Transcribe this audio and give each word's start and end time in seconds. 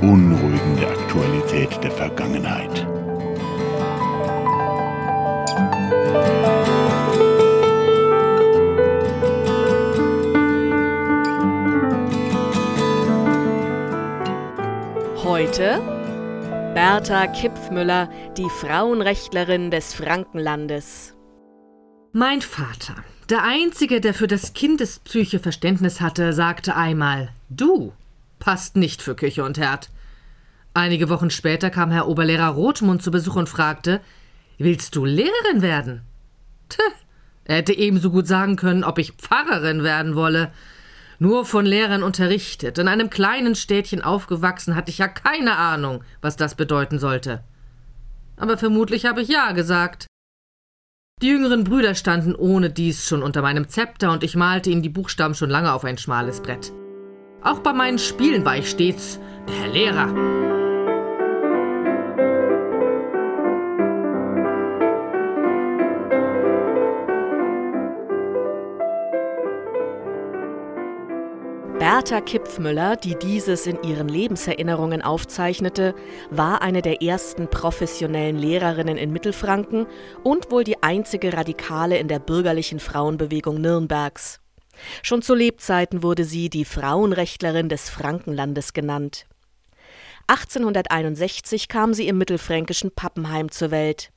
Beunruhigende 0.00 0.86
Aktualität 0.86 1.82
der 1.82 1.90
Vergangenheit. 1.90 2.86
Heute 15.24 15.80
Bertha 16.74 17.26
Kipfmüller, 17.26 18.08
die 18.36 18.48
Frauenrechtlerin 18.60 19.72
des 19.72 19.94
Frankenlandes. 19.94 21.16
Mein 22.12 22.40
Vater, 22.40 22.94
der 23.30 23.42
Einzige, 23.42 24.00
der 24.00 24.14
für 24.14 24.28
das 24.28 24.52
Kindespsyche 24.52 25.40
Verständnis 25.40 26.00
hatte, 26.00 26.32
sagte 26.32 26.76
einmal: 26.76 27.30
Du 27.50 27.92
passt 28.38 28.76
nicht 28.76 29.02
für 29.02 29.14
Küche 29.14 29.44
und 29.44 29.58
Herd. 29.58 29.90
Einige 30.74 31.08
Wochen 31.08 31.30
später 31.30 31.70
kam 31.70 31.90
Herr 31.90 32.08
Oberlehrer 32.08 32.48
Rothmund 32.48 33.02
zu 33.02 33.10
Besuch 33.10 33.36
und 33.36 33.48
fragte: 33.48 34.00
Willst 34.58 34.94
du 34.96 35.04
Lehrerin 35.04 35.62
werden? 35.62 36.02
Tch, 36.68 36.78
er 37.44 37.56
hätte 37.56 37.72
ebenso 37.72 38.10
gut 38.10 38.26
sagen 38.26 38.56
können, 38.56 38.84
ob 38.84 38.98
ich 38.98 39.12
Pfarrerin 39.12 39.82
werden 39.82 40.14
wolle. 40.14 40.52
Nur 41.18 41.44
von 41.44 41.66
Lehrern 41.66 42.04
unterrichtet, 42.04 42.78
in 42.78 42.86
einem 42.86 43.10
kleinen 43.10 43.56
Städtchen 43.56 44.02
aufgewachsen, 44.02 44.76
hatte 44.76 44.90
ich 44.90 44.98
ja 44.98 45.08
keine 45.08 45.56
Ahnung, 45.56 46.04
was 46.20 46.36
das 46.36 46.54
bedeuten 46.54 46.98
sollte. 47.00 47.42
Aber 48.36 48.56
vermutlich 48.56 49.04
habe 49.04 49.22
ich 49.22 49.28
ja 49.28 49.52
gesagt. 49.52 50.06
Die 51.20 51.28
jüngeren 51.28 51.64
Brüder 51.64 51.96
standen 51.96 52.36
ohne 52.36 52.70
dies 52.70 53.08
schon 53.08 53.24
unter 53.24 53.42
meinem 53.42 53.68
Zepter 53.68 54.12
und 54.12 54.22
ich 54.22 54.36
malte 54.36 54.70
ihnen 54.70 54.82
die 54.82 54.88
Buchstaben 54.88 55.34
schon 55.34 55.50
lange 55.50 55.72
auf 55.72 55.84
ein 55.84 55.98
schmales 55.98 56.40
Brett. 56.40 56.72
Auch 57.42 57.60
bei 57.60 57.72
meinen 57.72 57.98
Spielen 57.98 58.44
war 58.44 58.56
ich 58.56 58.70
stets 58.70 59.20
der 59.48 59.54
Herr 59.54 59.68
Lehrer. 59.68 60.38
Bertha 71.78 72.20
Kipfmüller, 72.20 72.96
die 72.96 73.14
dieses 73.14 73.66
in 73.66 73.82
ihren 73.82 74.08
Lebenserinnerungen 74.08 75.00
aufzeichnete, 75.00 75.94
war 76.30 76.60
eine 76.60 76.82
der 76.82 77.02
ersten 77.02 77.48
professionellen 77.48 78.36
Lehrerinnen 78.36 78.96
in 78.96 79.12
Mittelfranken 79.12 79.86
und 80.24 80.50
wohl 80.50 80.64
die 80.64 80.82
einzige 80.82 81.32
Radikale 81.32 81.98
in 81.98 82.08
der 82.08 82.18
bürgerlichen 82.18 82.80
Frauenbewegung 82.80 83.60
Nürnbergs. 83.60 84.40
Schon 85.02 85.22
zu 85.22 85.34
Lebzeiten 85.34 86.02
wurde 86.02 86.24
sie 86.24 86.50
die 86.50 86.64
Frauenrechtlerin 86.64 87.68
des 87.68 87.90
Frankenlandes 87.90 88.72
genannt. 88.72 89.26
1861 90.28 91.68
kam 91.68 91.94
sie 91.94 92.06
im 92.06 92.18
mittelfränkischen 92.18 92.90
Pappenheim 92.90 93.50
zur 93.50 93.70
Welt. 93.70 94.10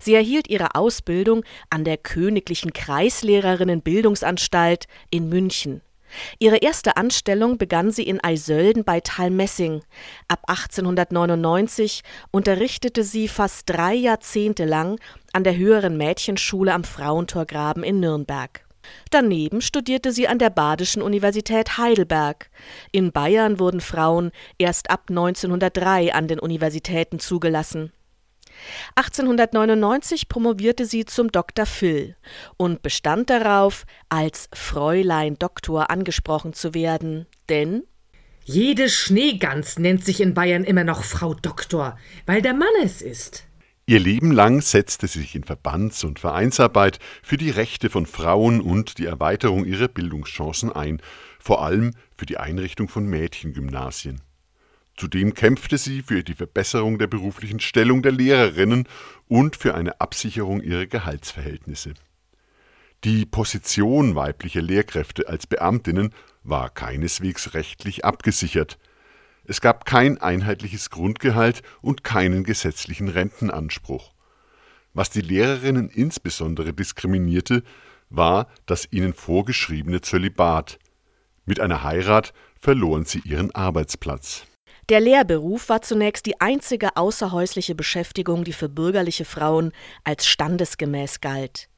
Sie 0.00 0.14
erhielt 0.14 0.48
ihre 0.48 0.74
Ausbildung 0.74 1.44
an 1.68 1.84
der 1.84 1.98
Königlichen 1.98 2.72
Kreislehrerinnenbildungsanstalt 2.72 4.86
in 5.10 5.28
München. 5.28 5.82
Ihre 6.38 6.56
erste 6.56 6.96
Anstellung 6.96 7.58
begann 7.58 7.90
sie 7.90 8.04
in 8.04 8.24
Eisölden 8.24 8.84
bei 8.84 9.00
Talmessing. 9.00 9.82
Ab 10.26 10.40
1899 10.46 12.02
unterrichtete 12.30 13.04
sie 13.04 13.28
fast 13.28 13.68
drei 13.68 13.92
Jahrzehnte 13.94 14.64
lang 14.64 14.98
an 15.34 15.44
der 15.44 15.54
höheren 15.56 15.98
Mädchenschule 15.98 16.72
am 16.72 16.84
Frauentorgraben 16.84 17.82
in 17.82 18.00
Nürnberg. 18.00 18.64
Daneben 19.10 19.60
studierte 19.60 20.12
sie 20.12 20.28
an 20.28 20.38
der 20.38 20.50
Badischen 20.50 21.02
Universität 21.02 21.78
Heidelberg. 21.78 22.50
In 22.92 23.12
Bayern 23.12 23.58
wurden 23.58 23.80
Frauen 23.80 24.30
erst 24.58 24.90
ab 24.90 25.06
1903 25.08 26.14
an 26.14 26.28
den 26.28 26.38
Universitäten 26.38 27.18
zugelassen. 27.18 27.92
1899 28.96 30.28
promovierte 30.28 30.84
sie 30.84 31.04
zum 31.04 31.30
Dr. 31.30 31.66
Phil 31.66 32.16
und 32.56 32.82
bestand 32.82 33.30
darauf, 33.30 33.84
als 34.08 34.48
Fräulein 34.52 35.38
Doktor 35.38 35.90
angesprochen 35.90 36.52
zu 36.52 36.74
werden, 36.74 37.26
denn 37.48 37.84
jede 38.44 38.88
Schneegans 38.88 39.78
nennt 39.78 40.04
sich 40.04 40.20
in 40.22 40.32
Bayern 40.32 40.64
immer 40.64 40.84
noch 40.84 41.04
Frau 41.04 41.34
Doktor, 41.34 41.98
weil 42.24 42.40
der 42.40 42.54
Mann 42.54 42.68
es 42.82 43.02
ist. 43.02 43.47
Ihr 43.88 44.00
Leben 44.00 44.32
lang 44.32 44.60
setzte 44.60 45.06
sie 45.06 45.20
sich 45.20 45.34
in 45.34 45.44
Verbands- 45.44 46.04
und 46.04 46.18
Vereinsarbeit 46.18 46.98
für 47.22 47.38
die 47.38 47.48
Rechte 47.48 47.88
von 47.88 48.04
Frauen 48.04 48.60
und 48.60 48.98
die 48.98 49.06
Erweiterung 49.06 49.64
ihrer 49.64 49.88
Bildungschancen 49.88 50.70
ein, 50.70 51.00
vor 51.40 51.62
allem 51.62 51.94
für 52.14 52.26
die 52.26 52.36
Einrichtung 52.36 52.90
von 52.90 53.06
Mädchengymnasien. 53.06 54.20
Zudem 54.94 55.32
kämpfte 55.32 55.78
sie 55.78 56.02
für 56.02 56.22
die 56.22 56.34
Verbesserung 56.34 56.98
der 56.98 57.06
beruflichen 57.06 57.60
Stellung 57.60 58.02
der 58.02 58.12
Lehrerinnen 58.12 58.86
und 59.26 59.56
für 59.56 59.74
eine 59.74 60.02
Absicherung 60.02 60.60
ihrer 60.60 60.84
Gehaltsverhältnisse. 60.84 61.94
Die 63.04 63.24
Position 63.24 64.14
weiblicher 64.14 64.60
Lehrkräfte 64.60 65.30
als 65.30 65.46
Beamtinnen 65.46 66.12
war 66.42 66.68
keineswegs 66.68 67.54
rechtlich 67.54 68.04
abgesichert. 68.04 68.76
Es 69.50 69.62
gab 69.62 69.86
kein 69.86 70.18
einheitliches 70.18 70.90
Grundgehalt 70.90 71.62
und 71.80 72.04
keinen 72.04 72.44
gesetzlichen 72.44 73.08
Rentenanspruch. 73.08 74.12
Was 74.92 75.08
die 75.08 75.22
Lehrerinnen 75.22 75.88
insbesondere 75.88 76.74
diskriminierte, 76.74 77.62
war 78.10 78.48
das 78.66 78.88
ihnen 78.90 79.14
vorgeschriebene 79.14 80.02
Zölibat. 80.02 80.78
Mit 81.46 81.60
einer 81.60 81.82
Heirat 81.82 82.34
verloren 82.60 83.06
sie 83.06 83.20
ihren 83.20 83.54
Arbeitsplatz. 83.54 84.44
Der 84.90 85.00
Lehrberuf 85.00 85.70
war 85.70 85.80
zunächst 85.80 86.26
die 86.26 86.42
einzige 86.42 86.98
außerhäusliche 86.98 87.74
Beschäftigung, 87.74 88.44
die 88.44 88.52
für 88.52 88.68
bürgerliche 88.68 89.24
Frauen 89.24 89.72
als 90.04 90.26
standesgemäß 90.26 91.22
galt. 91.22 91.70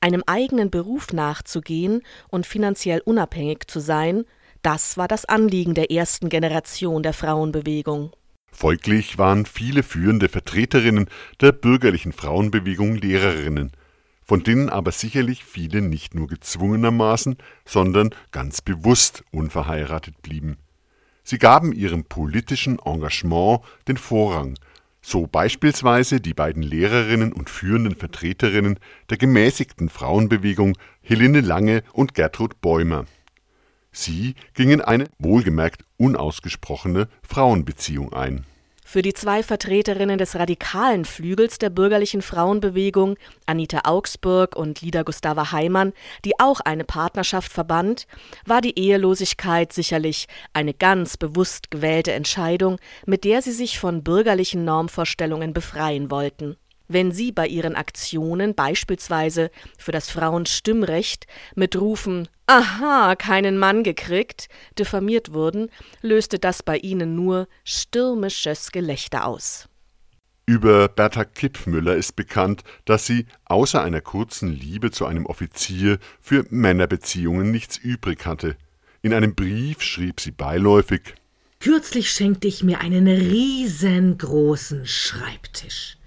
Einem 0.00 0.22
eigenen 0.26 0.70
Beruf 0.70 1.12
nachzugehen 1.12 2.02
und 2.28 2.46
finanziell 2.46 3.00
unabhängig 3.00 3.66
zu 3.66 3.80
sein, 3.80 4.24
das 4.62 4.96
war 4.96 5.08
das 5.08 5.24
Anliegen 5.24 5.74
der 5.74 5.90
ersten 5.90 6.28
Generation 6.28 7.02
der 7.02 7.12
Frauenbewegung. 7.12 8.12
Folglich 8.50 9.18
waren 9.18 9.46
viele 9.46 9.82
führende 9.82 10.28
Vertreterinnen 10.28 11.08
der 11.40 11.52
bürgerlichen 11.52 12.12
Frauenbewegung 12.12 12.96
Lehrerinnen, 12.96 13.72
von 14.24 14.42
denen 14.42 14.68
aber 14.68 14.92
sicherlich 14.92 15.44
viele 15.44 15.80
nicht 15.80 16.14
nur 16.14 16.26
gezwungenermaßen, 16.26 17.36
sondern 17.64 18.10
ganz 18.30 18.60
bewusst 18.60 19.22
unverheiratet 19.30 20.20
blieben. 20.22 20.58
Sie 21.22 21.38
gaben 21.38 21.72
ihrem 21.72 22.04
politischen 22.04 22.78
Engagement 22.78 23.60
den 23.86 23.96
Vorrang, 23.96 24.58
so 25.00 25.26
beispielsweise 25.26 26.20
die 26.20 26.34
beiden 26.34 26.62
Lehrerinnen 26.62 27.32
und 27.32 27.48
führenden 27.48 27.94
Vertreterinnen 27.94 28.78
der 29.08 29.18
gemäßigten 29.18 29.88
Frauenbewegung 29.88 30.76
Helene 31.00 31.40
Lange 31.40 31.82
und 31.92 32.14
Gertrud 32.14 32.60
Bäumer. 32.60 33.06
Sie 33.92 34.34
gingen 34.54 34.80
eine 34.80 35.06
wohlgemerkt 35.18 35.84
unausgesprochene 35.96 37.08
Frauenbeziehung 37.22 38.12
ein. 38.12 38.44
Für 38.90 39.02
die 39.02 39.12
zwei 39.12 39.42
Vertreterinnen 39.42 40.16
des 40.16 40.34
radikalen 40.34 41.04
Flügels 41.04 41.58
der 41.58 41.68
bürgerlichen 41.68 42.22
Frauenbewegung, 42.22 43.18
Anita 43.44 43.82
Augsburg 43.84 44.56
und 44.56 44.80
Lida 44.80 45.02
Gustava 45.02 45.52
Heimann, 45.52 45.92
die 46.24 46.40
auch 46.40 46.60
eine 46.60 46.84
Partnerschaft 46.84 47.52
verband, 47.52 48.06
war 48.46 48.62
die 48.62 48.78
Ehelosigkeit 48.78 49.74
sicherlich 49.74 50.26
eine 50.54 50.72
ganz 50.72 51.18
bewusst 51.18 51.70
gewählte 51.70 52.12
Entscheidung, 52.12 52.78
mit 53.04 53.24
der 53.24 53.42
sie 53.42 53.52
sich 53.52 53.78
von 53.78 54.02
bürgerlichen 54.02 54.64
Normvorstellungen 54.64 55.52
befreien 55.52 56.10
wollten 56.10 56.56
wenn 56.88 57.12
sie 57.12 57.32
bei 57.32 57.46
ihren 57.46 57.76
Aktionen 57.76 58.54
beispielsweise 58.54 59.50
für 59.78 59.92
das 59.92 60.10
Frauenstimmrecht 60.10 61.26
mit 61.54 61.76
Rufen 61.76 62.28
Aha, 62.46 63.14
keinen 63.14 63.58
Mann 63.58 63.82
gekriegt, 63.82 64.48
diffamiert 64.78 65.34
wurden, 65.34 65.70
löste 66.00 66.38
das 66.38 66.62
bei 66.62 66.78
ihnen 66.78 67.14
nur 67.14 67.46
stürmisches 67.62 68.72
Gelächter 68.72 69.26
aus. 69.26 69.68
Über 70.46 70.88
Bertha 70.88 71.26
Kippmüller 71.26 71.94
ist 71.94 72.16
bekannt, 72.16 72.64
dass 72.86 73.04
sie 73.04 73.26
außer 73.44 73.82
einer 73.82 74.00
kurzen 74.00 74.50
Liebe 74.50 74.90
zu 74.90 75.04
einem 75.04 75.26
Offizier 75.26 75.98
für 76.22 76.46
Männerbeziehungen 76.48 77.50
nichts 77.50 77.76
übrig 77.76 78.24
hatte. 78.24 78.56
In 79.02 79.12
einem 79.12 79.34
Brief 79.34 79.82
schrieb 79.82 80.20
sie 80.20 80.30
beiläufig 80.30 81.14
Kürzlich 81.60 82.10
schenkte 82.10 82.48
ich 82.48 82.62
mir 82.62 82.80
einen 82.80 83.08
riesengroßen 83.08 84.86
Schreibtisch. 84.86 85.97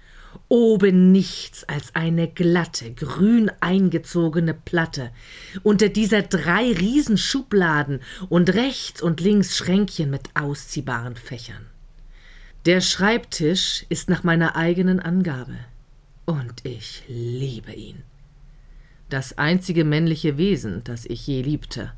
Oben 0.52 1.12
nichts 1.12 1.64
als 1.64 1.94
eine 1.94 2.28
glatte, 2.28 2.92
grün 2.92 3.50
eingezogene 3.60 4.52
Platte, 4.52 5.10
unter 5.62 5.88
dieser 5.88 6.20
drei 6.20 6.72
Riesenschubladen 6.72 8.00
und 8.28 8.52
rechts 8.52 9.00
und 9.00 9.22
links 9.22 9.56
Schränkchen 9.56 10.10
mit 10.10 10.28
ausziehbaren 10.34 11.16
Fächern. 11.16 11.64
Der 12.66 12.82
Schreibtisch 12.82 13.86
ist 13.88 14.10
nach 14.10 14.24
meiner 14.24 14.54
eigenen 14.54 15.00
Angabe. 15.00 15.56
Und 16.26 16.66
ich 16.66 17.02
liebe 17.08 17.72
ihn. 17.72 18.02
Das 19.08 19.38
einzige 19.38 19.84
männliche 19.84 20.36
Wesen, 20.36 20.84
das 20.84 21.06
ich 21.06 21.26
je 21.26 21.40
liebte. 21.40 21.94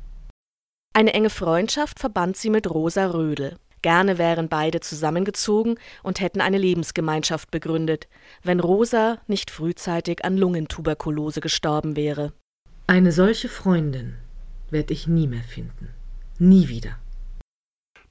Eine 0.93 1.13
enge 1.13 1.29
Freundschaft 1.29 1.99
verband 1.99 2.37
sie 2.37 2.49
mit 2.49 2.69
Rosa 2.69 3.07
Rödel. 3.07 3.57
Gerne 3.85 4.17
wären 4.17 4.49
beide 4.49 4.79
zusammengezogen 4.79 5.77
und 6.01 6.19
hätten 6.19 6.41
eine 6.41 6.57
Lebensgemeinschaft 6.57 7.51
begründet, 7.51 8.07
wenn 8.41 8.59
Rosa 8.59 9.19
nicht 9.27 9.51
frühzeitig 9.51 10.25
an 10.25 10.37
Lungentuberkulose 10.37 11.39
gestorben 11.39 11.95
wäre. 11.95 12.33
Eine 12.87 13.11
solche 13.11 13.47
Freundin 13.47 14.15
werde 14.71 14.91
ich 14.91 15.05
nie 15.05 15.27
mehr 15.27 15.43
finden. 15.43 15.89
Nie 16.39 16.67
wieder. 16.67 16.97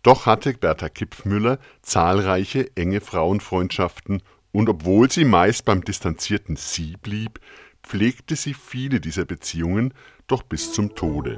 Doch 0.04 0.26
hatte 0.26 0.52
Bertha 0.52 0.88
Kipfmüller 0.88 1.58
zahlreiche 1.82 2.70
enge 2.76 3.00
Frauenfreundschaften 3.00 4.22
und 4.52 4.68
obwohl 4.68 5.10
sie 5.10 5.24
meist 5.24 5.64
beim 5.64 5.82
distanzierten 5.82 6.54
Sie 6.54 6.94
blieb, 7.02 7.40
pflegte 7.82 8.36
sie 8.36 8.54
viele 8.54 9.00
dieser 9.00 9.24
Beziehungen 9.24 9.92
doch 10.28 10.44
bis 10.44 10.72
zum 10.72 10.94
Tode. 10.94 11.36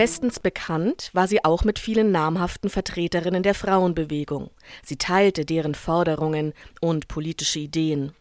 Bestens 0.00 0.40
bekannt 0.40 1.10
war 1.12 1.28
sie 1.28 1.44
auch 1.44 1.62
mit 1.62 1.78
vielen 1.78 2.10
namhaften 2.10 2.70
Vertreterinnen 2.70 3.42
der 3.42 3.54
Frauenbewegung. 3.54 4.48
Sie 4.82 4.96
teilte 4.96 5.44
deren 5.44 5.74
Forderungen 5.74 6.54
und 6.80 7.06
politische 7.06 7.58
Ideen. 7.58 8.14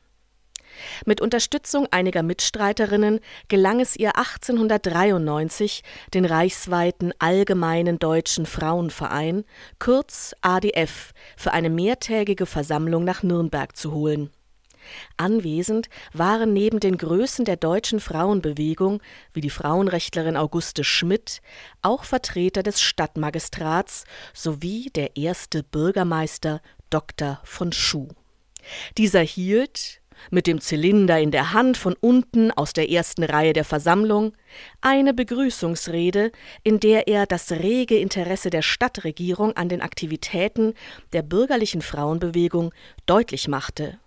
Mit 1.05 1.21
Unterstützung 1.21 1.87
einiger 1.89 2.21
Mitstreiterinnen 2.21 3.21
gelang 3.47 3.79
es 3.79 3.95
ihr 3.95 4.17
1893, 4.17 5.83
den 6.13 6.25
reichsweiten 6.25 7.13
Allgemeinen 7.17 7.97
Deutschen 7.97 8.45
Frauenverein, 8.45 9.45
kurz 9.79 10.35
ADF, 10.41 11.13
für 11.37 11.53
eine 11.53 11.69
mehrtägige 11.69 12.45
Versammlung 12.45 13.05
nach 13.05 13.23
Nürnberg 13.23 13.77
zu 13.77 13.93
holen 13.93 14.31
Anwesend 15.17 15.89
waren 16.13 16.53
neben 16.53 16.79
den 16.79 16.97
Größen 16.97 17.45
der 17.45 17.57
deutschen 17.57 17.99
Frauenbewegung, 17.99 19.01
wie 19.33 19.41
die 19.41 19.49
Frauenrechtlerin 19.49 20.37
Auguste 20.37 20.83
Schmidt, 20.83 21.41
auch 21.81 22.03
Vertreter 22.03 22.63
des 22.63 22.81
Stadtmagistrats 22.81 24.05
sowie 24.33 24.89
der 24.95 25.15
erste 25.17 25.63
Bürgermeister 25.63 26.61
Dr. 26.89 27.39
von 27.43 27.71
Schuh. 27.71 28.09
Dieser 28.97 29.21
hielt, 29.21 30.01
mit 30.31 30.47
dem 30.47 30.61
Zylinder 30.61 31.19
in 31.19 31.31
der 31.31 31.53
Hand 31.53 31.77
von 31.77 31.95
unten 31.99 32.51
aus 32.51 32.73
der 32.73 32.89
ersten 32.89 33.23
Reihe 33.23 33.53
der 33.53 33.65
Versammlung, 33.65 34.33
eine 34.81 35.13
Begrüßungsrede, 35.13 36.31
in 36.63 36.79
der 36.79 37.07
er 37.07 37.25
das 37.25 37.51
rege 37.51 37.97
Interesse 37.97 38.49
der 38.49 38.61
Stadtregierung 38.61 39.55
an 39.55 39.69
den 39.69 39.81
Aktivitäten 39.81 40.73
der 41.13 41.21
bürgerlichen 41.21 41.81
Frauenbewegung 41.81 42.73
deutlich 43.05 43.47
machte 43.47 43.99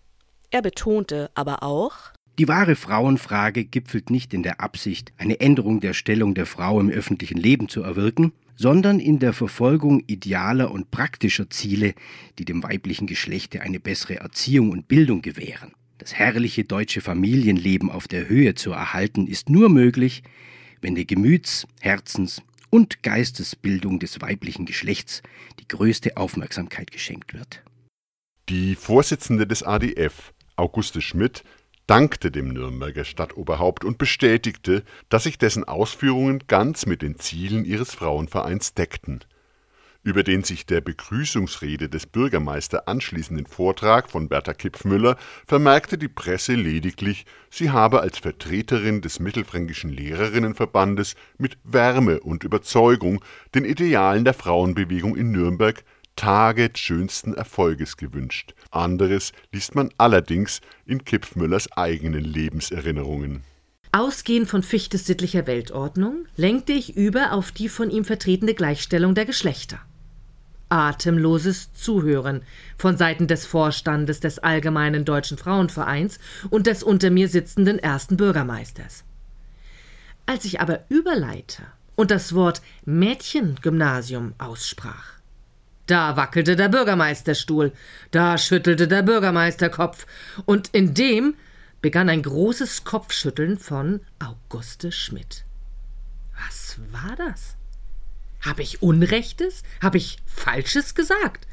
er 0.52 0.62
betonte 0.62 1.30
aber 1.34 1.62
auch, 1.62 2.12
die 2.38 2.48
wahre 2.48 2.76
Frauenfrage 2.76 3.64
gipfelt 3.64 4.08
nicht 4.08 4.32
in 4.32 4.42
der 4.42 4.60
Absicht, 4.60 5.12
eine 5.18 5.40
Änderung 5.40 5.80
der 5.80 5.92
Stellung 5.92 6.34
der 6.34 6.46
Frau 6.46 6.80
im 6.80 6.88
öffentlichen 6.88 7.36
Leben 7.36 7.68
zu 7.68 7.82
erwirken, 7.82 8.32
sondern 8.56 9.00
in 9.00 9.18
der 9.18 9.34
Verfolgung 9.34 10.02
idealer 10.06 10.70
und 10.70 10.90
praktischer 10.90 11.50
Ziele, 11.50 11.94
die 12.38 12.46
dem 12.46 12.62
weiblichen 12.62 13.06
Geschlechte 13.06 13.60
eine 13.60 13.80
bessere 13.80 14.16
Erziehung 14.16 14.70
und 14.70 14.88
Bildung 14.88 15.20
gewähren. 15.20 15.72
Das 15.98 16.14
herrliche 16.14 16.64
deutsche 16.64 17.00
Familienleben 17.00 17.90
auf 17.90 18.08
der 18.08 18.28
Höhe 18.28 18.54
zu 18.54 18.72
erhalten, 18.72 19.26
ist 19.26 19.50
nur 19.50 19.68
möglich, 19.68 20.22
wenn 20.80 20.94
der 20.94 21.04
Gemüts-, 21.04 21.66
Herzens- 21.80 22.42
und 22.70 23.02
Geistesbildung 23.02 23.98
des 23.98 24.20
weiblichen 24.20 24.64
Geschlechts 24.64 25.22
die 25.60 25.68
größte 25.68 26.16
Aufmerksamkeit 26.16 26.90
geschenkt 26.90 27.34
wird. 27.34 27.62
Die 28.48 28.74
Vorsitzende 28.74 29.46
des 29.46 29.62
ADF, 29.62 30.32
Auguste 30.56 31.00
Schmidt 31.00 31.44
dankte 31.86 32.30
dem 32.30 32.48
Nürnberger 32.48 33.04
Stadtoberhaupt 33.04 33.84
und 33.84 33.98
bestätigte, 33.98 34.82
dass 35.08 35.24
sich 35.24 35.38
dessen 35.38 35.64
Ausführungen 35.64 36.44
ganz 36.46 36.86
mit 36.86 37.02
den 37.02 37.18
Zielen 37.18 37.64
ihres 37.64 37.94
Frauenvereins 37.94 38.74
deckten. 38.74 39.20
Über 40.04 40.24
den 40.24 40.42
sich 40.42 40.66
der 40.66 40.80
Begrüßungsrede 40.80 41.88
des 41.88 42.06
Bürgermeisters 42.06 42.88
anschließenden 42.88 43.46
Vortrag 43.46 44.10
von 44.10 44.28
Bertha 44.28 44.52
Kipfmüller 44.52 45.16
vermerkte 45.46 45.96
die 45.96 46.08
Presse 46.08 46.54
lediglich, 46.54 47.24
sie 47.50 47.70
habe 47.70 48.00
als 48.00 48.18
Vertreterin 48.18 49.00
des 49.00 49.20
Mittelfränkischen 49.20 49.90
Lehrerinnenverbandes 49.90 51.14
mit 51.38 51.56
Wärme 51.62 52.18
und 52.18 52.42
Überzeugung 52.42 53.24
den 53.54 53.64
Idealen 53.64 54.24
der 54.24 54.34
Frauenbewegung 54.34 55.14
in 55.14 55.30
Nürnberg 55.30 55.84
Tage 56.16 56.70
schönsten 56.74 57.34
Erfolges 57.34 57.96
gewünscht. 57.96 58.54
Anderes 58.70 59.32
liest 59.52 59.74
man 59.74 59.90
allerdings 59.98 60.60
in 60.86 61.04
Kipfmüllers 61.04 61.72
eigenen 61.72 62.24
Lebenserinnerungen. 62.24 63.42
Ausgehend 63.92 64.48
von 64.48 64.62
Fichtes 64.62 65.06
sittlicher 65.06 65.46
Weltordnung 65.46 66.26
lenkte 66.36 66.72
ich 66.72 66.96
über 66.96 67.32
auf 67.32 67.52
die 67.52 67.68
von 67.68 67.90
ihm 67.90 68.04
vertretene 68.04 68.54
Gleichstellung 68.54 69.14
der 69.14 69.26
Geschlechter. 69.26 69.80
Atemloses 70.70 71.74
Zuhören 71.74 72.40
von 72.78 72.96
Seiten 72.96 73.26
des 73.26 73.44
Vorstandes 73.44 74.20
des 74.20 74.38
Allgemeinen 74.38 75.04
Deutschen 75.04 75.36
Frauenvereins 75.36 76.18
und 76.48 76.66
des 76.66 76.82
unter 76.82 77.10
mir 77.10 77.28
sitzenden 77.28 77.78
ersten 77.78 78.16
Bürgermeisters. 78.16 79.04
Als 80.24 80.46
ich 80.46 80.60
aber 80.60 80.84
überleite 80.88 81.64
und 81.94 82.10
das 82.10 82.34
Wort 82.34 82.62
Mädchengymnasium 82.86 84.32
aussprach, 84.38 85.21
da 85.86 86.16
wackelte 86.16 86.56
der 86.56 86.68
Bürgermeisterstuhl, 86.68 87.72
da 88.10 88.38
schüttelte 88.38 88.88
der 88.88 89.02
Bürgermeisterkopf, 89.02 90.06
und 90.44 90.68
in 90.72 90.94
dem 90.94 91.34
begann 91.80 92.08
ein 92.08 92.22
großes 92.22 92.84
Kopfschütteln 92.84 93.58
von 93.58 94.00
Auguste 94.18 94.92
Schmidt. 94.92 95.44
Was 96.46 96.78
war 96.90 97.16
das? 97.16 97.56
Habe 98.40 98.62
ich 98.62 98.82
Unrechtes? 98.82 99.62
Habe 99.80 99.98
ich 99.98 100.18
Falsches 100.26 100.94
gesagt? 100.94 101.46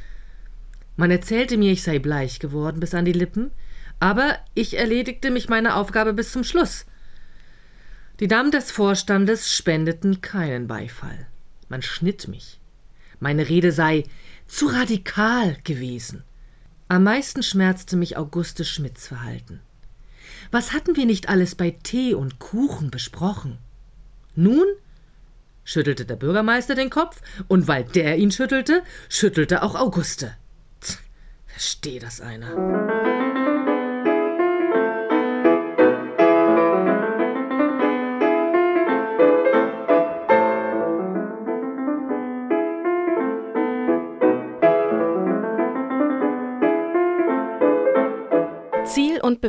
Man 0.95 1.11
erzählte 1.11 1.57
mir, 1.57 1.71
ich 1.71 1.83
sei 1.83 1.99
bleich 1.99 2.39
geworden 2.39 2.79
bis 2.79 2.93
an 2.93 3.05
die 3.05 3.13
Lippen, 3.13 3.51
aber 3.99 4.37
ich 4.53 4.77
erledigte 4.77 5.31
mich 5.31 5.49
meiner 5.49 5.75
Aufgabe 5.75 6.13
bis 6.13 6.31
zum 6.31 6.43
Schluss. 6.43 6.85
Die 8.19 8.27
Damen 8.27 8.51
des 8.51 8.71
Vorstandes 8.71 9.53
spendeten 9.53 10.21
keinen 10.21 10.67
Beifall. 10.67 11.27
Man 11.69 11.81
schnitt 11.81 12.27
mich. 12.27 12.59
Meine 13.19 13.49
Rede 13.49 13.71
sei 13.71 14.03
zu 14.47 14.67
radikal 14.67 15.57
gewesen. 15.63 16.23
Am 16.87 17.03
meisten 17.03 17.43
schmerzte 17.43 17.97
mich 17.97 18.17
Auguste 18.17 18.65
Schmidts 18.65 19.07
Verhalten. 19.07 19.61
Was 20.51 20.73
hatten 20.73 20.95
wir 20.95 21.05
nicht 21.05 21.29
alles 21.29 21.55
bei 21.55 21.71
Tee 21.71 22.13
und 22.13 22.39
Kuchen 22.39 22.91
besprochen? 22.91 23.57
Nun? 24.35 24.65
schüttelte 25.63 26.05
der 26.05 26.15
Bürgermeister 26.15 26.73
den 26.73 26.89
Kopf, 26.89 27.21
und 27.47 27.67
weil 27.67 27.83
der 27.83 28.17
ihn 28.17 28.31
schüttelte, 28.31 28.81
schüttelte 29.07 29.61
auch 29.61 29.75
Auguste. 29.75 30.35
Versteh 31.45 31.99
das 31.99 32.21
einer. 32.21 33.18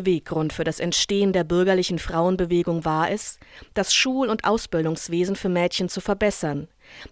Beweggrund 0.00 0.52
für 0.52 0.64
das 0.64 0.80
Entstehen 0.80 1.32
der 1.32 1.44
bürgerlichen 1.44 1.98
Frauenbewegung 1.98 2.84
war 2.84 3.10
es, 3.10 3.38
das 3.74 3.92
Schul- 3.92 4.28
und 4.28 4.44
Ausbildungswesen 4.44 5.36
für 5.36 5.48
Mädchen 5.48 5.88
zu 5.88 6.00
verbessern, 6.00 6.68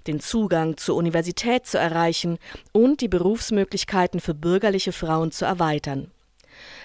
den 0.06 0.20
Zugang 0.20 0.76
zur 0.76 0.96
Universität 0.96 1.66
zu 1.66 1.78
erreichen 1.78 2.38
und 2.72 3.00
die 3.00 3.08
Berufsmöglichkeiten 3.08 4.20
für 4.20 4.34
bürgerliche 4.34 4.92
Frauen 4.92 5.30
zu 5.30 5.44
erweitern. 5.44 6.10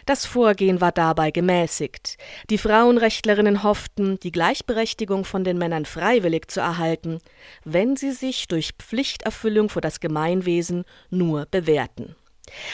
Das 0.06 0.26
Vorgehen 0.26 0.82
war 0.82 0.92
dabei 0.92 1.32
gemäßigt. 1.32 2.18
Die 2.50 2.58
Frauenrechtlerinnen 2.58 3.64
hofften, 3.64 4.20
die 4.20 4.32
Gleichberechtigung 4.32 5.24
von 5.24 5.44
den 5.44 5.58
Männern 5.58 5.86
freiwillig 5.86 6.52
zu 6.52 6.60
erhalten, 6.60 7.20
wenn 7.64 7.96
sie 7.96 8.12
sich 8.12 8.48
durch 8.48 8.74
Pflichterfüllung 8.78 9.70
vor 9.70 9.82
das 9.82 10.02
Gemeinwesen 10.02 10.84
nur 11.10 11.46
bewährten. 11.50 12.16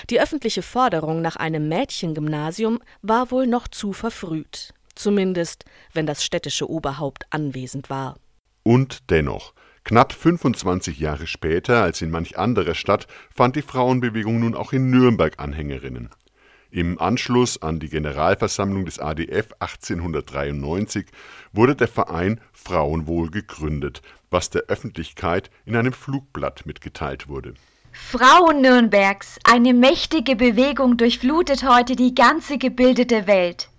Die 0.10 0.20
öffentliche 0.20 0.62
Forderung 0.62 1.22
nach 1.22 1.36
einem 1.36 1.68
Mädchengymnasium 1.68 2.80
war 3.02 3.32
wohl 3.32 3.48
noch 3.48 3.68
zu 3.68 3.94
verfrüht, 3.94 4.74
zumindest 4.96 5.66
wenn 5.94 6.06
das 6.06 6.24
städtische 6.24 6.70
Oberhaupt 6.70 7.26
anwesend 7.30 7.90
war. 7.90 8.18
Und 8.64 9.10
dennoch, 9.10 9.54
knapp 9.84 10.14
25 10.14 11.00
Jahre 11.00 11.28
später 11.28 11.84
als 11.84 12.02
in 12.02 12.10
manch 12.10 12.38
anderer 12.38 12.76
Stadt 12.76 13.08
fand 13.34 13.56
die 13.56 13.62
Frauenbewegung 13.62 14.40
nun 14.40 14.56
auch 14.56 14.74
in 14.74 14.90
Nürnberg 14.90 15.40
Anhängerinnen. 15.40 16.10
Im 16.72 17.00
Anschluss 17.00 17.60
an 17.64 17.80
die 17.80 17.90
Generalversammlung 17.90 18.86
des 18.86 19.00
ADF 19.00 19.54
1893 19.60 21.08
wurde 21.52 21.76
der 21.76 21.88
Verein 21.88 22.42
Frauenwohl 22.54 23.32
gegründet, 23.32 24.04
was 24.30 24.52
der 24.52 24.64
Öffentlichkeit 24.64 25.50
in 25.66 25.76
einem 25.76 25.94
Flugblatt 25.94 26.68
mitgeteilt 26.68 27.28
wurde 27.28 27.56
Frauen 28.08 28.62
Nürnbergs, 28.62 29.38
eine 29.44 29.72
mächtige 29.72 30.36
Bewegung 30.36 30.98
durchflutet 30.98 31.64
heute 31.64 31.96
die 31.96 32.16
ganze 32.16 32.58
gebildete 32.58 33.28
Welt. 33.28 33.70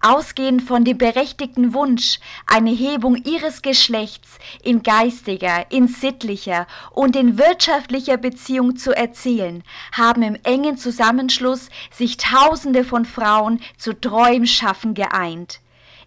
Ausgehend 0.00 0.62
von 0.62 0.86
dem 0.86 0.96
berechtigten 0.96 1.74
Wunsch, 1.74 2.18
eine 2.46 2.70
Hebung 2.70 3.16
ihres 3.16 3.60
Geschlechts 3.60 4.38
in 4.62 4.82
geistiger, 4.82 5.70
in 5.70 5.88
sittlicher 5.88 6.66
und 6.92 7.16
in 7.16 7.36
wirtschaftlicher 7.36 8.16
Beziehung 8.16 8.76
zu 8.76 8.96
erzielen, 8.96 9.62
haben 9.92 10.22
im 10.22 10.38
engen 10.42 10.78
Zusammenschluss 10.78 11.68
sich 11.90 12.16
Tausende 12.16 12.82
von 12.82 13.04
Frauen 13.04 13.60
zu 13.76 13.92
treuem 13.92 14.46
Schaffen 14.46 14.94
geeint. 14.94 15.60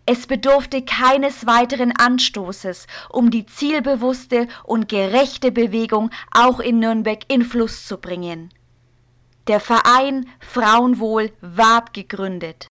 Es 0.05 0.25
bedurfte 0.25 0.83
keines 0.83 1.45
weiteren 1.45 1.93
Anstoßes, 1.95 2.87
um 3.09 3.29
die 3.29 3.45
zielbewusste 3.45 4.47
und 4.63 4.89
gerechte 4.89 5.51
Bewegung 5.51 6.09
auch 6.31 6.59
in 6.59 6.79
Nürnberg 6.79 7.19
in 7.27 7.43
Fluss 7.43 7.85
zu 7.85 7.97
bringen. 7.97 8.49
Der 9.47 9.59
Verein 9.59 10.27
Frauenwohl 10.39 11.31
ward 11.41 11.93
gegründet. 11.93 12.67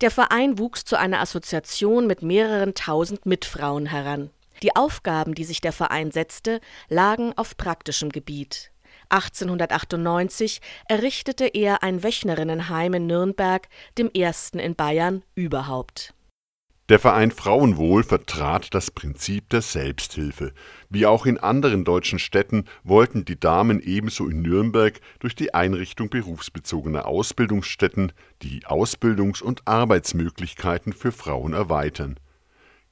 Der 0.00 0.10
Verein 0.10 0.58
wuchs 0.58 0.84
zu 0.84 0.96
einer 0.96 1.20
Assoziation 1.20 2.06
mit 2.06 2.22
mehreren 2.22 2.74
tausend 2.74 3.26
Mitfrauen 3.26 3.86
heran. 3.86 4.30
Die 4.62 4.74
Aufgaben, 4.76 5.34
die 5.34 5.44
sich 5.44 5.60
der 5.60 5.72
Verein 5.72 6.10
setzte, 6.10 6.60
lagen 6.88 7.32
auf 7.36 7.56
praktischem 7.56 8.10
Gebiet. 8.10 8.70
1898 9.10 10.60
errichtete 10.88 11.46
er 11.46 11.82
ein 11.82 12.02
Wöchnerinnenheim 12.02 12.94
in 12.94 13.06
Nürnberg, 13.06 13.68
dem 13.96 14.10
ersten 14.10 14.58
in 14.58 14.74
Bayern 14.74 15.22
überhaupt. 15.34 16.14
Der 16.88 16.98
Verein 16.98 17.30
Frauenwohl 17.30 18.02
vertrat 18.02 18.72
das 18.72 18.90
Prinzip 18.90 19.50
der 19.50 19.60
Selbsthilfe. 19.60 20.54
Wie 20.88 21.04
auch 21.04 21.26
in 21.26 21.36
anderen 21.36 21.84
deutschen 21.84 22.18
Städten 22.18 22.64
wollten 22.82 23.26
die 23.26 23.38
Damen 23.38 23.80
ebenso 23.80 24.26
in 24.26 24.40
Nürnberg 24.40 24.98
durch 25.18 25.36
die 25.36 25.52
Einrichtung 25.52 26.08
berufsbezogener 26.08 27.04
Ausbildungsstätten 27.04 28.12
die 28.40 28.64
Ausbildungs- 28.64 29.42
und 29.42 29.68
Arbeitsmöglichkeiten 29.68 30.94
für 30.94 31.12
Frauen 31.12 31.52
erweitern. 31.52 32.18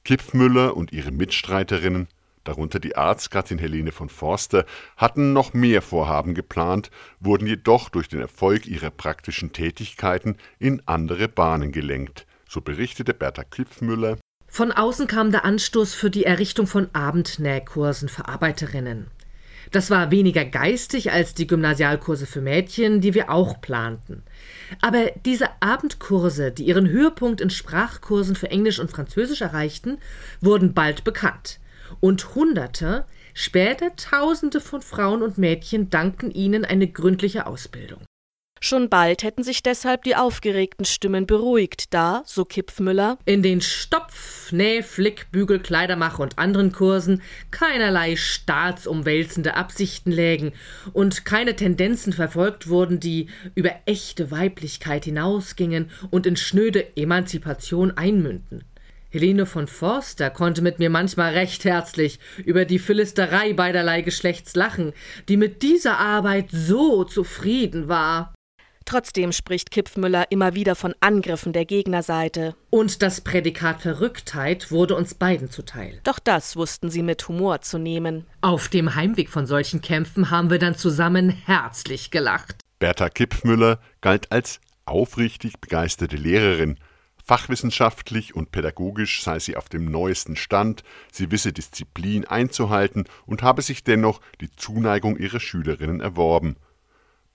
Kipfmüller 0.05 0.77
und 0.77 0.93
ihre 0.93 1.09
Mitstreiterinnen, 1.09 2.07
darunter 2.43 2.79
die 2.79 2.95
Arztgattin 2.95 3.57
Helene 3.57 3.91
von 3.91 4.09
Forster, 4.09 4.67
hatten 4.95 5.33
noch 5.33 5.55
mehr 5.55 5.81
Vorhaben 5.81 6.35
geplant, 6.35 6.91
wurden 7.19 7.47
jedoch 7.47 7.89
durch 7.89 8.07
den 8.07 8.21
Erfolg 8.21 8.67
ihrer 8.67 8.91
praktischen 8.91 9.53
Tätigkeiten 9.53 10.37
in 10.59 10.83
andere 10.85 11.27
Bahnen 11.27 11.71
gelenkt 11.71 12.26
so 12.49 12.61
berichtete 12.61 13.13
Bertha 13.13 13.43
Kipfmüller. 13.43 14.17
Von 14.47 14.71
außen 14.71 15.07
kam 15.07 15.31
der 15.31 15.45
Anstoß 15.45 15.93
für 15.93 16.09
die 16.09 16.25
Errichtung 16.25 16.67
von 16.67 16.89
Abendnähkursen 16.93 18.09
für 18.09 18.27
Arbeiterinnen. 18.27 19.07
Das 19.71 19.91
war 19.91 20.11
weniger 20.11 20.45
geistig 20.45 21.11
als 21.11 21.33
die 21.33 21.47
Gymnasialkurse 21.47 22.25
für 22.25 22.41
Mädchen, 22.41 23.01
die 23.01 23.13
wir 23.13 23.29
auch 23.29 23.59
planten. 23.59 24.23
Aber 24.81 25.11
diese 25.25 25.49
Abendkurse, 25.59 26.51
die 26.51 26.63
ihren 26.63 26.87
Höhepunkt 26.87 27.41
in 27.41 27.49
Sprachkursen 27.49 28.35
für 28.35 28.49
Englisch 28.49 28.79
und 28.79 28.91
Französisch 28.91 29.41
erreichten, 29.41 29.97
wurden 30.39 30.73
bald 30.73 31.03
bekannt. 31.03 31.59
Und 31.99 32.35
Hunderte, 32.35 33.05
später 33.33 33.95
Tausende 33.95 34.61
von 34.61 34.81
Frauen 34.81 35.21
und 35.21 35.37
Mädchen 35.37 35.89
dankten 35.89 36.31
ihnen 36.31 36.63
eine 36.63 36.87
gründliche 36.87 37.45
Ausbildung. 37.45 38.06
Schon 38.59 38.89
bald 38.89 39.23
hätten 39.23 39.43
sich 39.43 39.63
deshalb 39.63 40.03
die 40.03 40.15
aufgeregten 40.15 40.85
Stimmen 40.85 41.25
beruhigt, 41.25 41.93
da, 41.93 42.23
so 42.25 42.45
Kipfmüller, 42.45 43.17
in 43.25 43.43
den 43.43 43.61
Stopf, 43.61 44.51
Näh, 44.51 44.81
Flick, 44.81 45.31
Bügel, 45.31 45.59
Kleidermach 45.59 46.19
und 46.19 46.39
anderen 46.39 46.71
Kursen 46.71 47.21
keinerlei 47.51 48.15
staatsumwälzende 48.15 49.55
Absichten 49.55 50.11
lägen 50.11 50.53
und 50.93 51.25
keine 51.25 51.55
Tendenzen 51.55 52.13
verfolgt 52.13 52.67
wurden, 52.67 52.99
die 52.99 53.27
über 53.55 53.71
echte 53.85 54.31
Weiblichkeit 54.31 55.05
hinausgingen 55.05 55.91
und 56.09 56.25
in 56.25 56.35
schnöde 56.35 56.95
Emanzipation 56.95 57.91
einmünden. 57.91 58.63
Helene 59.09 59.45
von 59.45 59.67
Forster 59.67 60.29
konnte 60.29 60.61
mit 60.61 60.79
mir 60.79 60.89
manchmal 60.89 61.33
recht 61.33 61.63
herzlich 61.63 62.19
über 62.43 62.65
die 62.65 62.79
Philisterei 62.79 63.53
beiderlei 63.53 64.01
Geschlechts 64.01 64.55
lachen, 64.55 64.93
die 65.29 65.37
mit 65.37 65.63
dieser 65.63 65.97
Arbeit 65.97 66.49
so 66.51 67.03
zufrieden 67.03 67.87
war. 67.87 68.33
Trotzdem 68.87 69.33
spricht 69.33 69.69
Kipfmüller 69.69 70.31
immer 70.31 70.55
wieder 70.55 70.73
von 70.73 70.95
Angriffen 71.01 71.51
der 71.51 71.65
Gegnerseite. 71.65 72.55
Und 72.69 73.01
das 73.01 73.19
Prädikat 73.19 73.81
Verrücktheit 73.81 74.71
wurde 74.71 74.95
uns 74.95 75.13
beiden 75.13 75.51
zuteil. 75.51 75.99
Doch 76.05 76.19
das 76.19 76.55
wussten 76.55 76.89
sie 76.89 77.03
mit 77.03 77.27
Humor 77.27 77.59
zu 77.59 77.79
nehmen. 77.79 78.25
Auf 78.39 78.69
dem 78.69 78.95
Heimweg 78.95 79.29
von 79.29 79.45
solchen 79.45 79.81
Kämpfen 79.81 80.31
haben 80.31 80.49
wir 80.49 80.57
dann 80.57 80.75
zusammen 80.75 81.29
herzlich 81.29 82.11
gelacht. 82.11 82.61
Bertha 82.79 83.09
Kipfmüller 83.09 83.81
galt 83.99 84.31
als 84.31 84.61
aufrichtig 84.85 85.59
begeisterte 85.59 86.15
Lehrerin. 86.15 86.77
Fachwissenschaftlich 87.25 88.37
und 88.37 88.51
pädagogisch 88.53 89.21
sei 89.21 89.39
sie 89.39 89.57
auf 89.57 89.67
dem 89.67 89.91
neuesten 89.91 90.37
Stand, 90.37 90.83
sie 91.11 91.29
wisse 91.29 91.51
Disziplin 91.51 92.23
einzuhalten 92.23 93.03
und 93.25 93.43
habe 93.43 93.61
sich 93.61 93.83
dennoch 93.83 94.21
die 94.39 94.49
Zuneigung 94.55 95.17
ihrer 95.17 95.41
Schülerinnen 95.41 95.99
erworben. 95.99 96.55